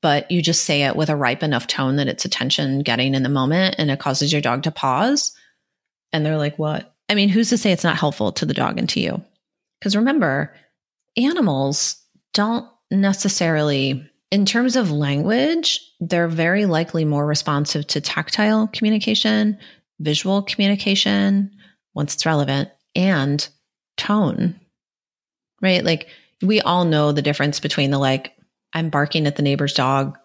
but 0.00 0.28
you 0.32 0.42
just 0.42 0.64
say 0.64 0.82
it 0.82 0.96
with 0.96 1.08
a 1.08 1.14
ripe 1.14 1.44
enough 1.44 1.68
tone 1.68 1.96
that 1.96 2.08
it's 2.08 2.24
attention 2.24 2.80
getting 2.80 3.14
in 3.14 3.22
the 3.22 3.28
moment 3.28 3.76
and 3.78 3.92
it 3.92 4.00
causes 4.00 4.32
your 4.32 4.42
dog 4.42 4.64
to 4.64 4.72
pause. 4.72 5.32
And 6.14 6.24
they're 6.24 6.38
like, 6.38 6.58
"What?" 6.58 6.94
I 7.08 7.14
mean, 7.14 7.28
who's 7.28 7.50
to 7.50 7.58
say 7.58 7.72
it's 7.72 7.84
not 7.84 7.98
helpful 7.98 8.32
to 8.32 8.46
the 8.46 8.54
dog 8.54 8.78
and 8.78 8.88
to 8.90 9.00
you? 9.00 9.22
Because 9.78 9.96
remember, 9.96 10.54
animals 11.16 11.96
don't 12.32 12.66
necessarily, 12.90 14.08
in 14.30 14.46
terms 14.46 14.76
of 14.76 14.90
language, 14.90 15.80
they're 16.00 16.28
very 16.28 16.66
likely 16.66 17.04
more 17.04 17.26
responsive 17.26 17.86
to 17.88 18.00
tactile 18.00 18.68
communication, 18.68 19.58
visual 20.00 20.42
communication, 20.42 21.50
once 21.94 22.14
it's 22.14 22.26
relevant, 22.26 22.70
and 22.94 23.48
tone, 23.96 24.58
right? 25.60 25.84
Like 25.84 26.08
we 26.42 26.60
all 26.60 26.84
know 26.84 27.12
the 27.12 27.22
difference 27.22 27.60
between 27.60 27.90
the 27.90 27.98
like, 27.98 28.32
I'm 28.72 28.88
barking 28.88 29.26
at 29.26 29.36
the 29.36 29.42
neighbor's 29.42 29.74
dog 29.74 30.16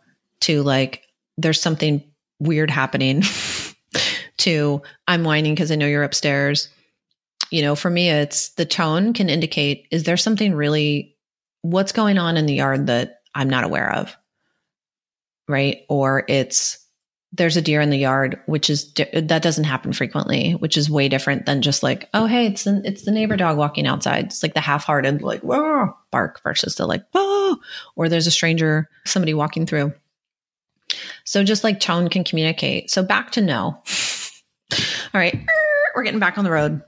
to 0.41 0.63
like, 0.63 1.03
there's 1.37 1.61
something 1.61 2.03
weird 2.39 2.69
happening 2.69 3.21
to 4.39 4.81
I'm 5.07 5.23
whining 5.23 5.53
because 5.53 5.71
I 5.71 5.75
know 5.75 5.87
you're 5.87 6.03
upstairs. 6.03 6.69
You 7.51 7.61
know, 7.61 7.75
for 7.75 7.89
me, 7.89 8.09
it's 8.09 8.49
the 8.49 8.65
tone 8.65 9.13
can 9.13 9.29
indicate 9.29 9.87
is 9.91 10.03
there 10.03 10.17
something 10.17 10.53
really 10.53 11.15
what's 11.61 11.91
going 11.91 12.17
on 12.17 12.37
in 12.37 12.45
the 12.45 12.55
yard 12.55 12.87
that 12.87 13.21
I'm 13.35 13.49
not 13.49 13.63
aware 13.63 13.93
of? 13.93 14.15
Right. 15.47 15.85
Or 15.89 16.23
it's, 16.27 16.85
there's 17.31 17.57
a 17.57 17.61
deer 17.61 17.81
in 17.81 17.89
the 17.89 17.97
yard, 17.97 18.39
which 18.45 18.69
is, 18.69 18.91
that 18.93 19.41
doesn't 19.43 19.63
happen 19.63 19.93
frequently, 19.93 20.53
which 20.53 20.77
is 20.77 20.89
way 20.89 21.09
different 21.09 21.45
than 21.45 21.61
just 21.61 21.83
like, 21.83 22.09
oh, 22.13 22.25
hey, 22.25 22.47
it's 22.47 22.63
the, 22.63 22.81
it's 22.85 23.05
the 23.05 23.11
neighbor 23.11 23.35
dog 23.35 23.57
walking 23.57 23.87
outside. 23.87 24.25
It's 24.25 24.41
like 24.41 24.53
the 24.53 24.61
half 24.61 24.83
hearted, 24.83 25.21
like, 25.21 25.41
whoa, 25.41 25.95
bark 26.11 26.41
versus 26.43 26.75
the 26.75 26.87
like, 26.87 27.03
oh, 27.13 27.57
or 27.95 28.09
there's 28.09 28.27
a 28.27 28.31
stranger, 28.31 28.89
somebody 29.05 29.33
walking 29.33 29.65
through. 29.65 29.93
So 31.23 31.43
just 31.43 31.63
like 31.63 31.79
tone 31.79 32.09
can 32.09 32.23
communicate. 32.23 32.89
So 32.89 33.03
back 33.03 33.31
to 33.31 33.41
no. 33.41 33.81
All 35.13 35.19
right. 35.19 35.39
We're 35.95 36.03
getting 36.03 36.19
back 36.19 36.37
on 36.37 36.43
the 36.43 36.51
road 36.51 36.81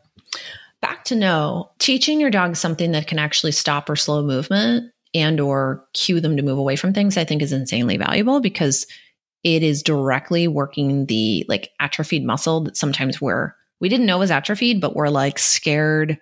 back 0.81 1.03
to 1.05 1.15
no 1.15 1.71
teaching 1.79 2.19
your 2.19 2.31
dog 2.31 2.55
something 2.55 2.91
that 2.91 3.07
can 3.07 3.19
actually 3.19 3.51
stop 3.51 3.89
or 3.89 3.95
slow 3.95 4.21
movement 4.23 4.91
and 5.13 5.39
or 5.39 5.85
cue 5.93 6.19
them 6.19 6.35
to 6.35 6.43
move 6.43 6.57
away 6.57 6.75
from 6.75 6.93
things 6.93 7.17
i 7.17 7.23
think 7.23 7.41
is 7.41 7.53
insanely 7.53 7.97
valuable 7.97 8.41
because 8.41 8.87
it 9.43 9.63
is 9.63 9.83
directly 9.83 10.47
working 10.47 11.05
the 11.05 11.45
like 11.47 11.69
atrophied 11.79 12.25
muscle 12.25 12.61
that 12.61 12.75
sometimes 12.75 13.21
we're 13.21 13.53
we 13.79 13.89
didn't 13.89 14.05
know 14.05 14.17
was 14.17 14.31
atrophied 14.31 14.81
but 14.81 14.95
we're 14.95 15.09
like 15.09 15.37
scared 15.37 16.19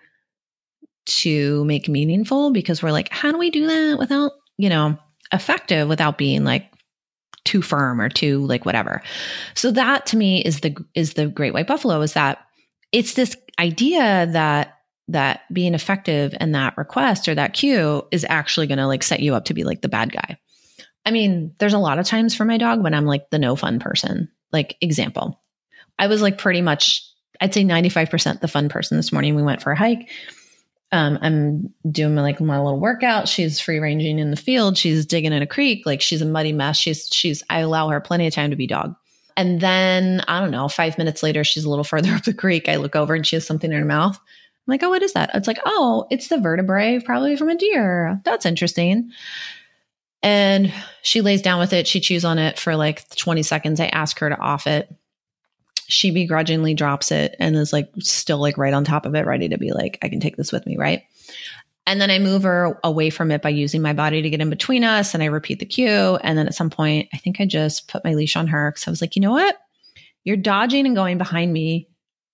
to 1.06 1.64
make 1.66 1.90
meaningful 1.90 2.52
because 2.52 2.84
we're 2.84 2.92
like 2.92 3.10
how 3.12 3.32
do 3.32 3.38
we 3.38 3.50
do 3.50 3.66
that 3.68 3.98
without 3.98 4.34
you 4.58 4.70
know 4.70 4.98
effective 5.32 5.88
without 5.88 6.18
being 6.18 6.44
like 6.44 6.69
too 7.50 7.62
firm 7.62 8.00
or 8.00 8.10
too 8.10 8.46
like 8.46 8.64
whatever 8.64 9.02
so 9.56 9.72
that 9.72 10.06
to 10.06 10.16
me 10.16 10.42
is 10.42 10.60
the 10.60 10.76
is 10.94 11.14
the 11.14 11.28
great 11.28 11.54
white 11.54 11.68
buffalo 11.68 12.02
is 12.02 12.14
that 12.14 12.46
it's 12.92 13.16
this 13.16 13.36
idea 13.60 14.28
that 14.32 14.76
that 15.10 15.42
being 15.52 15.74
effective 15.74 16.34
and 16.40 16.54
that 16.56 16.78
request 16.78 17.28
or 17.28 17.36
that 17.36 17.54
cue 17.54 18.06
is 18.12 18.26
actually 18.30 18.68
going 18.68 18.78
to 18.78 18.88
like 18.88 19.04
set 19.04 19.20
you 19.20 19.36
up 19.36 19.46
to 19.46 19.54
be 19.54 19.64
like 19.64 19.82
the 19.82 19.90
bad 19.90 20.12
guy. 20.12 20.38
I 21.06 21.12
mean, 21.12 21.56
there's 21.60 21.74
a 21.74 21.80
lot 21.80 21.98
of 21.98 22.06
times 22.06 22.36
for 22.36 22.46
my 22.46 22.58
dog 22.58 22.84
when 22.84 22.94
I'm 22.94 23.06
like 23.06 23.30
the 23.32 23.40
no 23.40 23.56
fun 23.56 23.80
person. 23.80 24.30
Like 24.52 24.78
example, 24.82 25.40
I 25.98 26.08
was 26.08 26.22
like 26.22 26.38
pretty 26.38 26.62
much 26.62 27.06
I'd 27.42 27.54
say 27.54 27.64
95% 27.64 28.42
the 28.42 28.48
fun 28.48 28.70
person 28.70 28.98
this 28.98 29.12
morning. 29.12 29.36
We 29.36 29.44
went 29.44 29.62
for 29.62 29.72
a 29.72 29.78
hike. 29.78 30.10
Um, 30.92 31.20
I'm 31.22 31.74
doing 31.92 32.16
my, 32.16 32.22
like 32.22 32.42
my 32.42 32.60
little 32.60 32.80
workout. 32.80 33.28
She's 33.28 33.60
free 33.60 33.80
ranging 33.80 34.18
in 34.18 34.32
the 34.32 34.38
field. 34.38 34.78
She's 34.78 35.06
digging 35.06 35.34
in 35.34 35.42
a 35.42 35.48
creek. 35.48 35.86
Like 35.86 36.02
she's 36.02 36.22
a 36.22 36.26
muddy 36.26 36.52
mess. 36.52 36.78
She's 36.78 37.08
she's 37.12 37.44
I 37.50 37.60
allow 37.60 37.90
her 37.90 38.02
plenty 38.02 38.26
of 38.26 38.34
time 38.34 38.50
to 38.50 38.56
be 38.56 38.68
dog. 38.68 38.96
And 39.38 39.62
then, 39.62 40.22
I 40.28 40.42
don't 40.42 40.52
know, 40.52 40.68
five 40.68 40.98
minutes 40.98 41.24
later, 41.24 41.46
she's 41.46 41.64
a 41.64 41.70
little 41.70 41.84
further 41.86 42.14
up 42.14 42.24
the 42.24 42.34
creek. 42.34 42.68
I 42.68 42.76
look 42.76 42.96
over 42.96 43.16
and 43.16 43.26
she 43.26 43.36
has 43.36 43.46
something 43.46 43.72
in 43.72 43.78
her 43.78 43.86
mouth. 43.86 44.18
I'm 44.18 44.72
like, 44.72 44.84
oh, 44.84 44.90
what 44.90 45.02
is 45.02 45.14
that? 45.14 45.32
It's 45.34 45.48
like, 45.48 45.60
oh, 45.66 46.06
it's 46.12 46.28
the 46.28 46.40
vertebrae, 46.40 47.00
probably 47.00 47.38
from 47.38 47.50
a 47.50 47.56
deer. 47.56 48.20
That's 48.26 48.46
interesting. 48.46 49.12
And 50.22 50.74
she 51.02 51.22
lays 51.22 51.42
down 51.42 51.60
with 51.60 51.72
it. 51.72 51.88
She 51.88 52.02
chews 52.02 52.26
on 52.26 52.38
it 52.38 52.60
for 52.60 52.76
like 52.76 53.08
20 53.16 53.42
seconds. 53.44 53.80
I 53.80 53.86
ask 53.86 54.20
her 54.20 54.30
to 54.30 54.38
off 54.38 54.68
it. 54.68 54.94
She 55.90 56.12
begrudgingly 56.12 56.74
drops 56.74 57.12
it 57.12 57.36
and 57.40 57.56
is 57.56 57.74
like 57.74 57.90
still 58.00 58.38
like 58.38 58.58
right 58.58 58.74
on 58.74 58.86
top 58.86 59.06
of 59.06 59.16
it, 59.16 59.26
ready 59.26 59.50
to 59.50 59.58
be 59.58 59.72
like, 59.72 59.98
I 60.02 60.08
can 60.08 60.20
take 60.20 60.38
this 60.38 60.52
with 60.52 60.66
me, 60.66 60.78
right? 60.78 61.04
And 61.86 62.00
then 62.00 62.12
I 62.12 62.20
move 62.20 62.44
her 62.44 62.80
away 62.84 63.10
from 63.10 63.32
it 63.32 63.42
by 63.42 63.50
using 63.50 63.82
my 63.82 63.94
body 63.94 64.22
to 64.22 64.30
get 64.30 64.42
in 64.42 64.52
between 64.52 64.84
us. 64.84 65.16
And 65.16 65.24
I 65.24 65.26
repeat 65.26 65.58
the 65.58 65.66
cue. 65.66 66.20
And 66.22 66.38
then 66.38 66.46
at 66.46 66.54
some 66.54 66.70
point, 66.70 67.10
I 67.14 67.18
think 67.18 67.42
I 67.42 67.46
just 67.46 67.88
put 67.88 68.06
my 68.06 68.14
leash 68.14 68.36
on 68.36 68.48
her 68.48 68.72
because 68.72 68.88
I 68.88 68.92
was 68.92 69.02
like, 69.02 69.16
you 69.16 69.22
know 69.24 69.32
what? 69.32 69.58
You're 70.24 70.38
dodging 70.38 70.86
and 70.86 70.96
going 70.96 71.18
behind 71.18 71.52
me. 71.52 71.90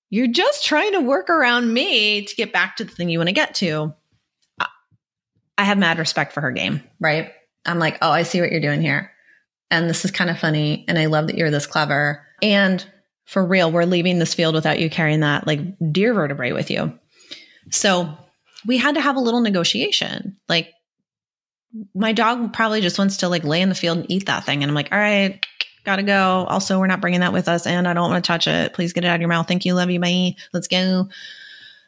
You're 0.10 0.28
just 0.28 0.66
trying 0.66 0.92
to 0.92 1.00
work 1.00 1.30
around 1.30 1.74
me 1.74 2.26
to 2.26 2.36
get 2.36 2.52
back 2.52 2.76
to 2.76 2.84
the 2.84 2.92
thing 2.92 3.08
you 3.08 3.18
want 3.18 3.30
to 3.30 3.34
get 3.34 3.56
to. 3.56 3.94
I 5.58 5.64
have 5.64 5.78
mad 5.78 6.00
respect 6.00 6.34
for 6.34 6.42
her 6.42 6.52
game, 6.52 6.84
right? 7.00 7.32
I'm 7.66 7.80
like, 7.80 7.98
oh, 8.02 8.12
I 8.12 8.24
see 8.24 8.42
what 8.42 8.52
you're 8.52 8.60
doing 8.60 8.82
here. 8.82 9.14
And 9.72 9.90
this 9.90 10.04
is 10.04 10.12
kind 10.12 10.30
of 10.30 10.38
funny. 10.38 10.84
And 10.90 11.00
I 11.00 11.06
love 11.06 11.28
that 11.28 11.38
you're 11.38 11.50
this 11.50 11.66
clever. 11.66 12.26
And 12.42 12.86
for 13.26 13.46
real, 13.46 13.72
we're 13.72 13.86
leaving 13.86 14.20
this 14.20 14.34
field 14.34 14.56
without 14.56 14.80
you 14.80 14.90
carrying 14.90 15.22
that 15.22 15.48
like 15.48 15.60
deer 15.92 16.14
vertebrae 16.14 16.52
with 16.52 16.70
you. 16.70 16.98
So 17.72 18.10
we 18.66 18.78
had 18.78 18.96
to 18.96 19.02
have 19.02 19.16
a 19.16 19.22
little 19.22 19.42
negotiation. 19.42 20.38
Like 20.48 20.72
my 21.94 22.14
dog 22.14 22.54
probably 22.54 22.82
just 22.82 23.00
wants 23.00 23.18
to 23.18 23.30
like 23.30 23.44
lay 23.44 23.62
in 23.62 23.70
the 23.70 23.76
field 23.76 24.00
and 24.00 24.12
eat 24.12 24.28
that 24.28 24.46
thing. 24.46 24.64
And 24.64 24.70
I'm 24.70 24.76
like, 24.76 24.92
all 24.92 25.00
right, 25.00 25.44
gotta 25.84 26.04
go. 26.04 26.46
Also, 26.50 26.80
we're 26.80 26.88
not 26.88 27.02
bringing 27.02 27.20
that 27.22 27.34
with 27.34 27.48
us 27.48 27.66
and 27.66 27.88
I 27.88 27.94
don't 27.94 28.10
want 28.10 28.24
to 28.24 28.28
touch 28.28 28.48
it. 28.48 28.74
Please 28.74 28.94
get 28.94 29.04
it 29.04 29.08
out 29.08 29.16
of 29.16 29.22
your 29.22 29.30
mouth. 29.30 29.48
Thank 29.48 29.66
you. 29.66 29.74
Love 29.74 29.90
you. 29.90 30.00
Bye. 30.00 30.36
Let's 30.54 30.68
go. 30.68 31.10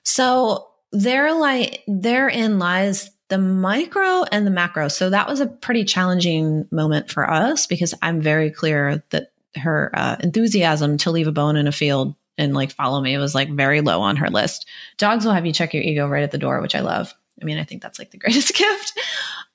So 0.03 0.67
there 0.91 1.33
like 1.33 1.83
therein 1.87 2.59
lies 2.59 3.11
the 3.29 3.37
micro 3.37 4.23
and 4.31 4.47
the 4.47 4.51
macro. 4.51 4.87
So 4.87 5.09
that 5.09 5.27
was 5.27 5.39
a 5.39 5.47
pretty 5.47 5.83
challenging 5.83 6.67
moment 6.71 7.11
for 7.11 7.29
us 7.29 7.67
because 7.67 7.93
I'm 8.01 8.21
very 8.21 8.51
clear 8.51 9.03
that 9.09 9.31
her 9.57 9.91
uh, 9.93 10.17
enthusiasm 10.19 10.97
to 10.97 11.11
leave 11.11 11.27
a 11.27 11.31
bone 11.31 11.55
in 11.55 11.67
a 11.67 11.71
field 11.71 12.15
and 12.37 12.53
like 12.53 12.71
follow 12.71 13.01
me 13.01 13.17
was 13.17 13.35
like 13.35 13.49
very 13.49 13.81
low 13.81 14.01
on 14.01 14.17
her 14.17 14.29
list. 14.29 14.67
Dogs 14.97 15.25
will 15.25 15.33
have 15.33 15.45
you 15.45 15.53
check 15.53 15.73
your 15.73 15.83
ego 15.83 16.07
right 16.07 16.23
at 16.23 16.31
the 16.31 16.37
door, 16.37 16.61
which 16.61 16.75
I 16.75 16.81
love. 16.81 17.13
I 17.41 17.45
mean, 17.45 17.57
I 17.57 17.63
think 17.63 17.81
that's 17.81 17.99
like 17.99 18.11
the 18.11 18.17
greatest 18.19 18.53
gift. 18.53 18.97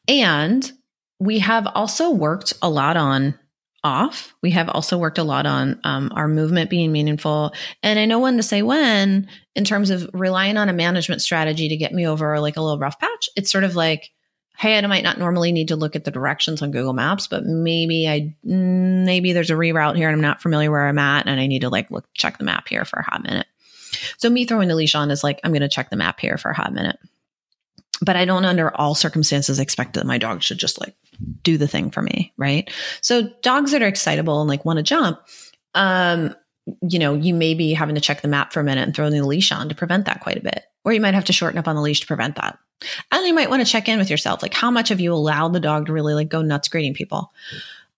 And 0.09 0.71
we 1.21 1.39
have 1.39 1.67
also 1.67 2.11
worked 2.11 2.53
a 2.63 2.69
lot 2.69 2.97
on 2.97 3.39
off. 3.85 4.33
We 4.43 4.53
have 4.53 4.69
also 4.69 4.97
worked 4.97 5.19
a 5.19 5.25
lot 5.25 5.45
on 5.45 5.81
um, 5.83 6.13
our 6.15 6.29
movement 6.29 6.71
being 6.71 6.93
meaningful. 6.93 7.53
And 7.83 7.99
I 7.99 8.05
know 8.05 8.21
when 8.21 8.37
to 8.37 8.43
say 8.43 8.63
when 8.63 9.29
in 9.57 9.65
terms 9.65 9.91
of 9.91 10.09
relying 10.13 10.57
on 10.57 10.69
a 10.69 10.73
management 10.73 11.21
strategy 11.21 11.69
to 11.69 11.77
get 11.77 11.93
me 11.93 12.07
over 12.07 12.39
like 12.39 12.57
a 12.57 12.61
little 12.61 12.79
rough 12.79 12.99
patch. 13.01 13.29
It's 13.37 13.51
sort 13.51 13.65
of 13.65 13.75
like, 13.75 14.11
hey, 14.63 14.79
I 14.79 14.87
might 14.87 15.03
not 15.03 15.19
normally 15.19 15.51
need 15.51 15.69
to 15.69 15.77
look 15.77 15.97
at 15.97 16.05
the 16.05 16.13
directions 16.13 16.63
on 16.63 16.71
Google 16.71 16.93
Maps, 16.93 17.27
but 17.27 17.45
maybe 17.45 18.09
I 18.09 18.33
maybe 18.45 19.33
there's 19.33 19.51
a 19.51 19.55
reroute 19.55 19.97
here 19.97 20.09
and 20.09 20.15
I'm 20.15 20.23
not 20.23 20.41
familiar 20.41 20.71
where 20.71 20.87
I'm 20.87 21.01
at 21.01 21.27
and 21.27 21.41
I 21.41 21.49
need 21.49 21.63
to 21.63 21.69
like 21.69 21.91
look 21.91 22.07
check 22.15 22.39
the 22.39 22.45
map 22.45 22.69
here 22.69 22.85
for 22.85 23.01
a 23.01 23.03
hot 23.03 23.25
minute. 23.25 23.49
So 24.19 24.31
me 24.31 24.45
throwing 24.45 24.69
the 24.69 24.77
leash 24.77 24.95
on 24.95 25.11
is 25.11 25.25
like 25.25 25.41
I'm 25.43 25.51
going 25.51 25.63
to 25.63 25.69
check 25.69 25.91
the 25.91 25.97
map 25.97 26.21
here 26.21 26.39
for 26.39 26.53
a 26.53 26.55
hot 26.55 26.73
minute. 26.73 26.97
But 28.01 28.15
I 28.15 28.25
don't 28.25 28.45
under 28.45 28.73
all 28.77 28.95
circumstances 28.95 29.59
expect 29.59 29.95
that 29.95 30.07
my 30.07 30.19
dog 30.19 30.45
should 30.45 30.59
just 30.59 30.81
like 30.81 30.95
do 31.43 31.59
the 31.59 31.67
thing 31.67 31.91
for 31.91 32.01
me, 32.01 32.33
right? 32.37 32.71
So 33.01 33.31
dogs 33.43 33.73
that 33.73 33.83
are 33.83 33.89
excitable 33.89 34.41
and 34.41 34.49
like 34.49 34.65
want 34.65 34.77
to 34.77 34.85
jump, 34.85 35.19
um, 35.75 36.37
you 36.89 37.01
know, 37.01 37.15
you 37.15 37.35
may 37.35 37.55
be 37.55 37.75
having 37.75 37.97
to 37.97 38.01
check 38.01 38.23
the 38.23 38.29
map 38.29 38.53
for 38.53 38.61
a 38.61 38.65
minute 38.65 38.83
and 38.83 38.95
throw 38.95 39.11
the 39.11 39.27
leash 39.27 39.51
on 39.51 39.69
to 39.71 39.75
prevent 39.75 40.07
that 40.07 40.21
quite 40.21 40.37
a 40.37 40.43
bit. 40.43 40.67
Or 40.85 40.93
you 40.93 41.01
might 41.01 41.15
have 41.15 41.25
to 41.25 41.33
shorten 41.33 41.59
up 41.59 41.67
on 41.67 41.75
the 41.75 41.83
leash 41.83 42.01
to 42.01 42.07
prevent 42.07 42.37
that. 42.37 42.59
And 43.11 43.27
you 43.27 43.35
might 43.35 43.51
want 43.51 43.65
to 43.65 43.71
check 43.71 43.89
in 43.89 43.99
with 43.99 44.11
yourself. 44.11 44.43
Like, 44.43 44.55
how 44.55 44.71
much 44.71 44.89
have 44.89 45.01
you 45.01 45.13
allowed 45.13 45.53
the 45.53 45.61
dog 45.61 45.87
to 45.87 45.93
really 45.93 46.15
like 46.15 46.29
go 46.29 46.43
nuts 46.43 46.69
greeting 46.69 46.95
people? 46.95 47.33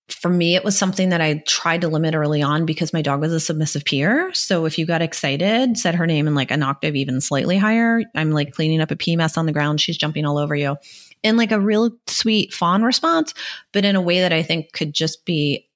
For 0.08 0.28
me, 0.28 0.54
it 0.54 0.64
was 0.64 0.76
something 0.76 1.08
that 1.08 1.22
I 1.22 1.42
tried 1.46 1.80
to 1.80 1.88
limit 1.88 2.14
early 2.14 2.42
on 2.42 2.66
because 2.66 2.92
my 2.92 3.00
dog 3.00 3.20
was 3.20 3.32
a 3.32 3.40
submissive 3.40 3.86
peer. 3.86 4.32
So 4.34 4.66
if 4.66 4.78
you 4.78 4.84
got 4.84 5.00
excited, 5.00 5.78
said 5.78 5.94
her 5.94 6.06
name 6.06 6.26
in 6.26 6.34
like 6.34 6.50
an 6.50 6.62
octave, 6.62 6.94
even 6.94 7.22
slightly 7.22 7.56
higher, 7.56 8.02
I'm 8.14 8.30
like 8.30 8.52
cleaning 8.52 8.82
up 8.82 8.90
a 8.90 8.96
pee 8.96 9.16
mess 9.16 9.38
on 9.38 9.46
the 9.46 9.52
ground. 9.52 9.80
She's 9.80 9.96
jumping 9.96 10.26
all 10.26 10.36
over 10.36 10.54
you 10.54 10.76
in 11.24 11.38
like 11.38 11.50
a 11.50 11.58
real 11.58 11.90
sweet 12.06 12.52
fawn 12.52 12.82
response, 12.82 13.34
but 13.72 13.84
in 13.84 13.96
a 13.96 14.00
way 14.00 14.20
that 14.20 14.32
I 14.32 14.42
think 14.42 14.72
could 14.72 14.92
just 14.92 15.24
be, 15.24 15.68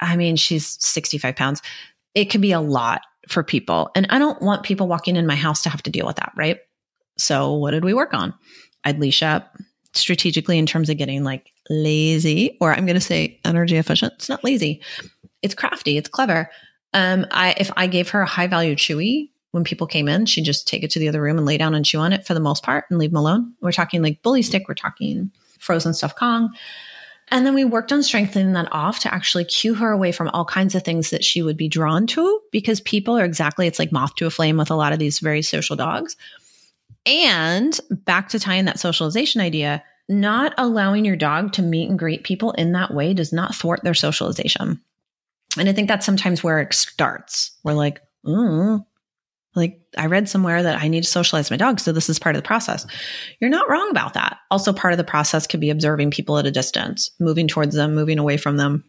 I 0.00 0.16
mean, 0.16 0.36
she's 0.36 0.78
65 0.80 1.36
pounds. 1.36 1.62
It 2.14 2.26
could 2.26 2.40
be 2.40 2.52
a 2.52 2.60
lot 2.60 3.02
for 3.28 3.42
people. 3.42 3.90
And 3.94 4.06
I 4.10 4.18
don't 4.18 4.40
want 4.40 4.62
people 4.62 4.88
walking 4.88 5.16
in 5.16 5.26
my 5.26 5.36
house 5.36 5.62
to 5.62 5.68
have 5.68 5.82
to 5.82 5.90
deal 5.90 6.06
with 6.06 6.16
that, 6.16 6.32
right? 6.34 6.58
So 7.16 7.54
what 7.54 7.72
did 7.72 7.84
we 7.84 7.94
work 7.94 8.14
on? 8.14 8.34
I'd 8.84 9.00
leash 9.00 9.22
up 9.22 9.56
strategically 9.94 10.58
in 10.58 10.66
terms 10.66 10.90
of 10.90 10.98
getting 10.98 11.24
like 11.24 11.50
lazy, 11.70 12.56
or 12.60 12.72
I'm 12.72 12.86
going 12.86 12.94
to 12.94 13.00
say 13.00 13.40
energy 13.44 13.76
efficient. 13.76 14.12
It's 14.14 14.28
not 14.28 14.44
lazy. 14.44 14.82
It's 15.42 15.54
crafty. 15.54 15.96
It's 15.96 16.08
clever. 16.08 16.50
Um, 16.92 17.26
I, 17.30 17.54
if 17.58 17.70
I 17.76 17.86
gave 17.86 18.10
her 18.10 18.20
a 18.20 18.26
high 18.26 18.46
value 18.46 18.74
chewy 18.74 19.30
when 19.50 19.64
people 19.64 19.86
came 19.86 20.08
in, 20.08 20.26
she'd 20.26 20.44
just 20.44 20.68
take 20.68 20.82
it 20.82 20.90
to 20.92 20.98
the 20.98 21.08
other 21.08 21.22
room 21.22 21.38
and 21.38 21.46
lay 21.46 21.58
down 21.58 21.74
and 21.74 21.84
chew 21.84 21.98
on 21.98 22.12
it 22.12 22.26
for 22.26 22.34
the 22.34 22.40
most 22.40 22.62
part 22.62 22.84
and 22.90 22.98
leave 22.98 23.10
them 23.10 23.18
alone. 23.18 23.54
We're 23.60 23.72
talking 23.72 24.02
like 24.02 24.22
bully 24.22 24.42
stick. 24.42 24.68
We're 24.68 24.74
talking 24.74 25.30
frozen 25.58 25.94
stuffed 25.94 26.18
Kong. 26.18 26.54
And 27.28 27.44
then 27.44 27.54
we 27.54 27.64
worked 27.64 27.92
on 27.92 28.04
strengthening 28.04 28.52
that 28.52 28.68
off 28.70 29.00
to 29.00 29.12
actually 29.12 29.44
cue 29.46 29.74
her 29.74 29.90
away 29.90 30.12
from 30.12 30.28
all 30.28 30.44
kinds 30.44 30.76
of 30.76 30.84
things 30.84 31.10
that 31.10 31.24
she 31.24 31.42
would 31.42 31.56
be 31.56 31.68
drawn 31.68 32.06
to 32.08 32.40
because 32.52 32.80
people 32.80 33.18
are 33.18 33.24
exactly, 33.24 33.66
it's 33.66 33.80
like 33.80 33.90
moth 33.90 34.14
to 34.16 34.26
a 34.26 34.30
flame 34.30 34.56
with 34.56 34.70
a 34.70 34.76
lot 34.76 34.92
of 34.92 35.00
these 35.00 35.18
very 35.18 35.42
social 35.42 35.74
dogs. 35.74 36.16
And 37.06 37.78
back 37.90 38.28
to 38.30 38.40
tying 38.40 38.64
that 38.64 38.80
socialization 38.80 39.40
idea, 39.40 39.82
not 40.08 40.52
allowing 40.58 41.04
your 41.04 41.16
dog 41.16 41.52
to 41.52 41.62
meet 41.62 41.88
and 41.88 41.98
greet 41.98 42.24
people 42.24 42.52
in 42.52 42.72
that 42.72 42.92
way 42.92 43.14
does 43.14 43.32
not 43.32 43.54
thwart 43.54 43.82
their 43.82 43.94
socialization. 43.94 44.80
And 45.58 45.68
I 45.68 45.72
think 45.72 45.88
that's 45.88 46.04
sometimes 46.04 46.44
where 46.44 46.60
it 46.60 46.74
starts. 46.74 47.52
We're 47.64 47.72
like, 47.72 48.00
mm, 48.24 48.84
like 49.54 49.80
I 49.96 50.06
read 50.06 50.28
somewhere 50.28 50.62
that 50.62 50.82
I 50.82 50.88
need 50.88 51.04
to 51.04 51.08
socialize 51.08 51.50
my 51.50 51.56
dog. 51.56 51.80
So 51.80 51.92
this 51.92 52.10
is 52.10 52.18
part 52.18 52.36
of 52.36 52.42
the 52.42 52.46
process. 52.46 52.86
You're 53.40 53.50
not 53.50 53.68
wrong 53.70 53.88
about 53.90 54.14
that. 54.14 54.38
Also, 54.50 54.72
part 54.72 54.92
of 54.92 54.98
the 54.98 55.04
process 55.04 55.46
could 55.46 55.60
be 55.60 55.70
observing 55.70 56.10
people 56.10 56.38
at 56.38 56.46
a 56.46 56.50
distance, 56.50 57.10
moving 57.18 57.48
towards 57.48 57.74
them, 57.74 57.94
moving 57.94 58.18
away 58.18 58.36
from 58.36 58.58
them. 58.58 58.84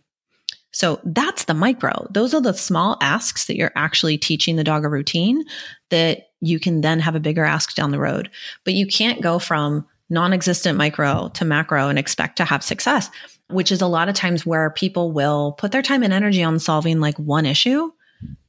So 0.71 0.99
that's 1.05 1.45
the 1.45 1.53
micro. 1.53 2.07
Those 2.11 2.33
are 2.33 2.41
the 2.41 2.53
small 2.53 2.97
asks 3.01 3.45
that 3.45 3.55
you're 3.55 3.71
actually 3.75 4.17
teaching 4.17 4.57
the 4.57 4.63
dog 4.63 4.83
a 4.83 4.89
routine 4.89 5.45
that 5.89 6.26
you 6.41 6.59
can 6.59 6.81
then 6.81 6.99
have 6.99 7.15
a 7.15 7.19
bigger 7.19 7.43
ask 7.43 7.75
down 7.75 7.91
the 7.91 7.99
road. 7.99 8.29
But 8.63 8.73
you 8.73 8.87
can't 8.87 9.21
go 9.21 9.39
from 9.39 9.85
non 10.09 10.33
existent 10.33 10.77
micro 10.77 11.29
to 11.29 11.45
macro 11.45 11.89
and 11.89 11.99
expect 11.99 12.37
to 12.37 12.45
have 12.45 12.63
success, 12.63 13.09
which 13.49 13.71
is 13.71 13.81
a 13.81 13.87
lot 13.87 14.09
of 14.09 14.15
times 14.15 14.45
where 14.45 14.69
people 14.69 15.11
will 15.11 15.53
put 15.53 15.71
their 15.71 15.81
time 15.81 16.03
and 16.03 16.13
energy 16.13 16.43
on 16.43 16.59
solving 16.59 16.99
like 16.99 17.17
one 17.17 17.45
issue. 17.45 17.91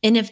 And 0.02 0.16
if 0.16 0.30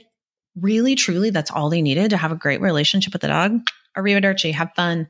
really 0.60 0.94
truly 0.94 1.30
that's 1.30 1.50
all 1.50 1.68
they 1.68 1.82
needed 1.82 2.10
to 2.10 2.16
have 2.16 2.32
a 2.32 2.36
great 2.36 2.60
relationship 2.60 3.12
with 3.12 3.22
the 3.22 3.28
dog, 3.28 3.60
arrivederci, 3.96 4.52
have 4.52 4.72
fun. 4.76 5.08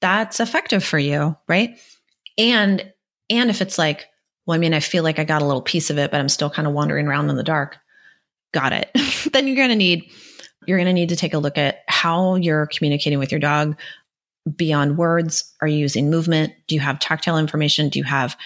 That's 0.00 0.40
effective 0.40 0.82
for 0.82 0.98
you, 0.98 1.36
right? 1.46 1.78
And 2.38 2.92
and 3.28 3.50
if 3.50 3.60
it's 3.60 3.78
like, 3.78 4.06
well, 4.46 4.56
I 4.56 4.58
mean, 4.58 4.74
I 4.74 4.80
feel 4.80 5.04
like 5.04 5.18
I 5.18 5.24
got 5.24 5.42
a 5.42 5.46
little 5.46 5.62
piece 5.62 5.90
of 5.90 5.98
it, 5.98 6.10
but 6.10 6.20
I'm 6.20 6.28
still 6.28 6.50
kind 6.50 6.66
of 6.66 6.74
wandering 6.74 7.06
around 7.06 7.30
in 7.30 7.36
the 7.36 7.42
dark. 7.42 7.76
Got 8.52 8.72
it. 8.72 8.90
then 9.32 9.46
you're 9.46 9.56
gonna 9.56 9.76
need 9.76 10.10
you're 10.66 10.78
gonna 10.78 10.92
need 10.92 11.10
to 11.10 11.16
take 11.16 11.34
a 11.34 11.38
look 11.38 11.58
at 11.58 11.82
how 11.88 12.36
you're 12.36 12.66
communicating 12.66 13.18
with 13.18 13.30
your 13.30 13.40
dog 13.40 13.76
beyond 14.56 14.96
words. 14.96 15.52
Are 15.60 15.68
you 15.68 15.78
using 15.78 16.10
movement? 16.10 16.52
Do 16.66 16.74
you 16.74 16.80
have 16.80 16.98
tactile 16.98 17.38
information? 17.38 17.88
Do 17.88 17.98
you 17.98 18.04
have 18.04 18.36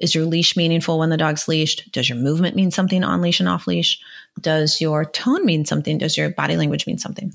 is 0.00 0.16
your 0.16 0.24
leash 0.24 0.56
meaningful 0.56 0.98
when 0.98 1.10
the 1.10 1.16
dog's 1.16 1.46
leashed? 1.46 1.92
Does 1.92 2.08
your 2.08 2.18
movement 2.18 2.56
mean 2.56 2.72
something 2.72 3.04
on 3.04 3.22
leash 3.22 3.38
and 3.38 3.48
off 3.48 3.68
leash? 3.68 4.00
Does 4.40 4.80
your 4.80 5.04
tone 5.04 5.46
mean 5.46 5.64
something? 5.64 5.96
Does 5.98 6.16
your 6.16 6.30
body 6.30 6.56
language 6.56 6.88
mean 6.88 6.98
something? 6.98 7.32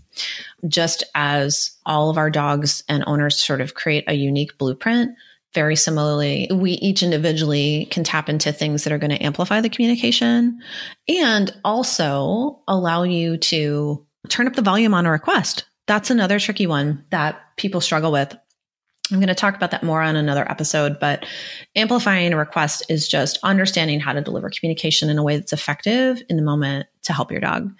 Just 0.67 1.05
as 1.15 1.71
all 1.85 2.09
of 2.09 2.17
our 2.17 2.29
dogs 2.29 2.83
and 2.89 3.05
owners 3.07 3.37
sort 3.41 3.61
of 3.61 3.73
create 3.73 4.03
a 4.07 4.15
unique 4.15 4.57
blueprint, 4.57 5.15
very 5.53 5.77
similarly, 5.77 6.49
we 6.53 6.71
each 6.73 7.03
individually 7.03 7.87
can 7.89 8.03
tap 8.03 8.27
into 8.27 8.51
things 8.51 8.83
that 8.83 8.91
are 8.91 8.97
going 8.97 9.11
to 9.11 9.23
amplify 9.23 9.61
the 9.61 9.69
communication 9.69 10.59
and 11.07 11.55
also 11.63 12.59
allow 12.67 13.03
you 13.03 13.37
to 13.37 14.05
turn 14.27 14.47
up 14.47 14.55
the 14.55 14.61
volume 14.61 14.93
on 14.93 15.05
a 15.05 15.11
request. 15.11 15.65
That's 15.87 16.09
another 16.09 16.39
tricky 16.39 16.67
one 16.67 17.05
that 17.11 17.39
people 17.57 17.81
struggle 17.81 18.11
with. 18.11 18.35
I'm 19.11 19.19
going 19.19 19.27
to 19.27 19.35
talk 19.35 19.55
about 19.55 19.71
that 19.71 19.83
more 19.83 20.01
on 20.01 20.17
another 20.17 20.49
episode, 20.51 20.99
but 20.99 21.25
amplifying 21.75 22.33
a 22.33 22.37
request 22.37 22.83
is 22.89 23.07
just 23.07 23.39
understanding 23.41 24.01
how 24.01 24.11
to 24.11 24.21
deliver 24.21 24.49
communication 24.49 25.09
in 25.09 25.17
a 25.17 25.23
way 25.23 25.37
that's 25.37 25.53
effective 25.53 26.21
in 26.29 26.35
the 26.35 26.43
moment 26.43 26.87
to 27.03 27.13
help 27.13 27.31
your 27.31 27.39
dog. 27.39 27.71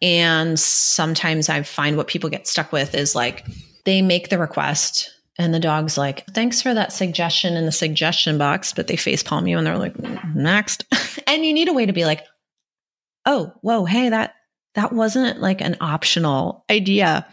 And 0.00 0.58
sometimes 0.58 1.48
I 1.48 1.62
find 1.62 1.96
what 1.96 2.06
people 2.06 2.30
get 2.30 2.46
stuck 2.46 2.70
with 2.70 2.94
is 2.94 3.16
like 3.16 3.44
they 3.84 4.02
make 4.02 4.28
the 4.28 4.38
request 4.38 5.12
and 5.38 5.54
the 5.54 5.60
dog's 5.60 5.96
like, 5.96 6.26
thanks 6.26 6.60
for 6.60 6.74
that 6.74 6.92
suggestion 6.92 7.56
in 7.56 7.64
the 7.64 7.72
suggestion 7.72 8.38
box, 8.38 8.72
but 8.72 8.86
they 8.86 8.96
face 8.96 9.22
palm 9.22 9.46
you 9.46 9.56
and 9.56 9.66
they're 9.66 9.78
like, 9.78 9.98
next. 10.34 10.84
and 11.26 11.44
you 11.44 11.52
need 11.52 11.68
a 11.68 11.72
way 11.72 11.86
to 11.86 11.92
be 11.92 12.04
like, 12.04 12.24
oh, 13.24 13.52
whoa, 13.62 13.84
hey, 13.84 14.08
that 14.08 14.34
that 14.78 14.92
wasn't 14.92 15.40
like 15.40 15.60
an 15.60 15.76
optional 15.80 16.64
idea 16.70 17.26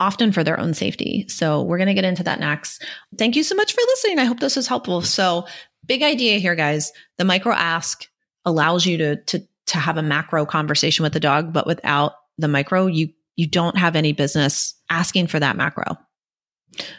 often 0.00 0.32
for 0.32 0.42
their 0.42 0.58
own 0.58 0.74
safety. 0.74 1.24
So 1.28 1.62
we're 1.62 1.78
going 1.78 1.86
to 1.86 1.94
get 1.94 2.04
into 2.04 2.24
that 2.24 2.40
next. 2.40 2.84
Thank 3.16 3.36
you 3.36 3.44
so 3.44 3.54
much 3.54 3.72
for 3.72 3.80
listening. 3.86 4.18
I 4.18 4.24
hope 4.24 4.40
this 4.40 4.56
was 4.56 4.66
helpful. 4.66 5.00
So 5.00 5.46
big 5.86 6.02
idea 6.02 6.40
here, 6.40 6.56
guys. 6.56 6.90
The 7.16 7.24
micro 7.24 7.52
ask 7.52 8.06
allows 8.44 8.86
you 8.86 8.96
to, 8.96 9.22
to, 9.22 9.46
to 9.66 9.78
have 9.78 9.98
a 9.98 10.02
macro 10.02 10.44
conversation 10.46 11.04
with 11.04 11.12
the 11.12 11.20
dog, 11.20 11.52
but 11.52 11.64
without 11.64 12.14
the 12.38 12.48
micro, 12.48 12.86
you, 12.86 13.10
you 13.36 13.46
don't 13.46 13.78
have 13.78 13.94
any 13.94 14.12
business 14.12 14.74
asking 14.90 15.28
for 15.28 15.38
that 15.38 15.56
macro. 15.56 15.96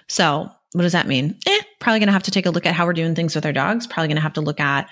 So 0.08 0.50
what 0.72 0.84
does 0.84 0.94
that 0.94 1.06
mean? 1.06 1.38
Eh, 1.46 1.62
probably 1.82 2.00
going 2.00 2.08
to 2.08 2.14
have 2.14 2.24
to 2.24 2.32
take 2.32 2.46
a 2.46 2.52
look 2.52 2.66
at 2.66 2.76
how 2.76 2.86
we're 2.86 2.94
doing 2.94 3.14
things 3.14 3.36
with 3.36 3.46
our 3.46 3.52
dogs. 3.52 3.88
Probably 3.88 4.08
going 4.08 4.16
to 4.16 4.22
have 4.22 4.34
to 4.34 4.42
look 4.42 4.62
at 4.62 4.88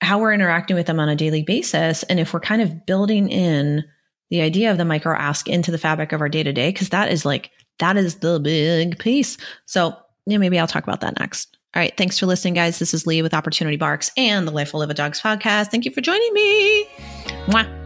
how 0.00 0.20
we're 0.20 0.32
interacting 0.32 0.76
with 0.76 0.86
them 0.86 1.00
on 1.00 1.08
a 1.08 1.16
daily 1.16 1.42
basis. 1.42 2.04
And 2.04 2.20
if 2.20 2.32
we're 2.32 2.38
kind 2.38 2.62
of 2.62 2.86
building 2.86 3.28
in 3.30 3.82
the 4.34 4.40
idea 4.40 4.68
of 4.72 4.78
the 4.78 4.84
micro 4.84 5.14
ask 5.16 5.48
into 5.48 5.70
the 5.70 5.78
fabric 5.78 6.10
of 6.10 6.20
our 6.20 6.28
day 6.28 6.42
to 6.42 6.52
day, 6.52 6.70
because 6.70 6.88
that 6.88 7.12
is 7.12 7.24
like, 7.24 7.52
that 7.78 7.96
is 7.96 8.16
the 8.16 8.40
big 8.40 8.98
piece. 8.98 9.36
So, 9.66 9.96
yeah, 10.26 10.38
maybe 10.38 10.58
I'll 10.58 10.66
talk 10.66 10.82
about 10.82 11.02
that 11.02 11.20
next. 11.20 11.56
All 11.76 11.80
right. 11.80 11.96
Thanks 11.96 12.18
for 12.18 12.26
listening, 12.26 12.54
guys. 12.54 12.80
This 12.80 12.92
is 12.92 13.06
Lee 13.06 13.22
with 13.22 13.32
Opportunity 13.32 13.76
Barks 13.76 14.10
and 14.16 14.48
the 14.48 14.50
Life 14.50 14.72
Well 14.72 14.80
Lived 14.80 14.90
with 14.90 14.96
Dogs 14.96 15.20
podcast. 15.20 15.68
Thank 15.68 15.84
you 15.84 15.92
for 15.92 16.00
joining 16.00 16.34
me. 16.34 16.84
Mwah. 17.46 17.83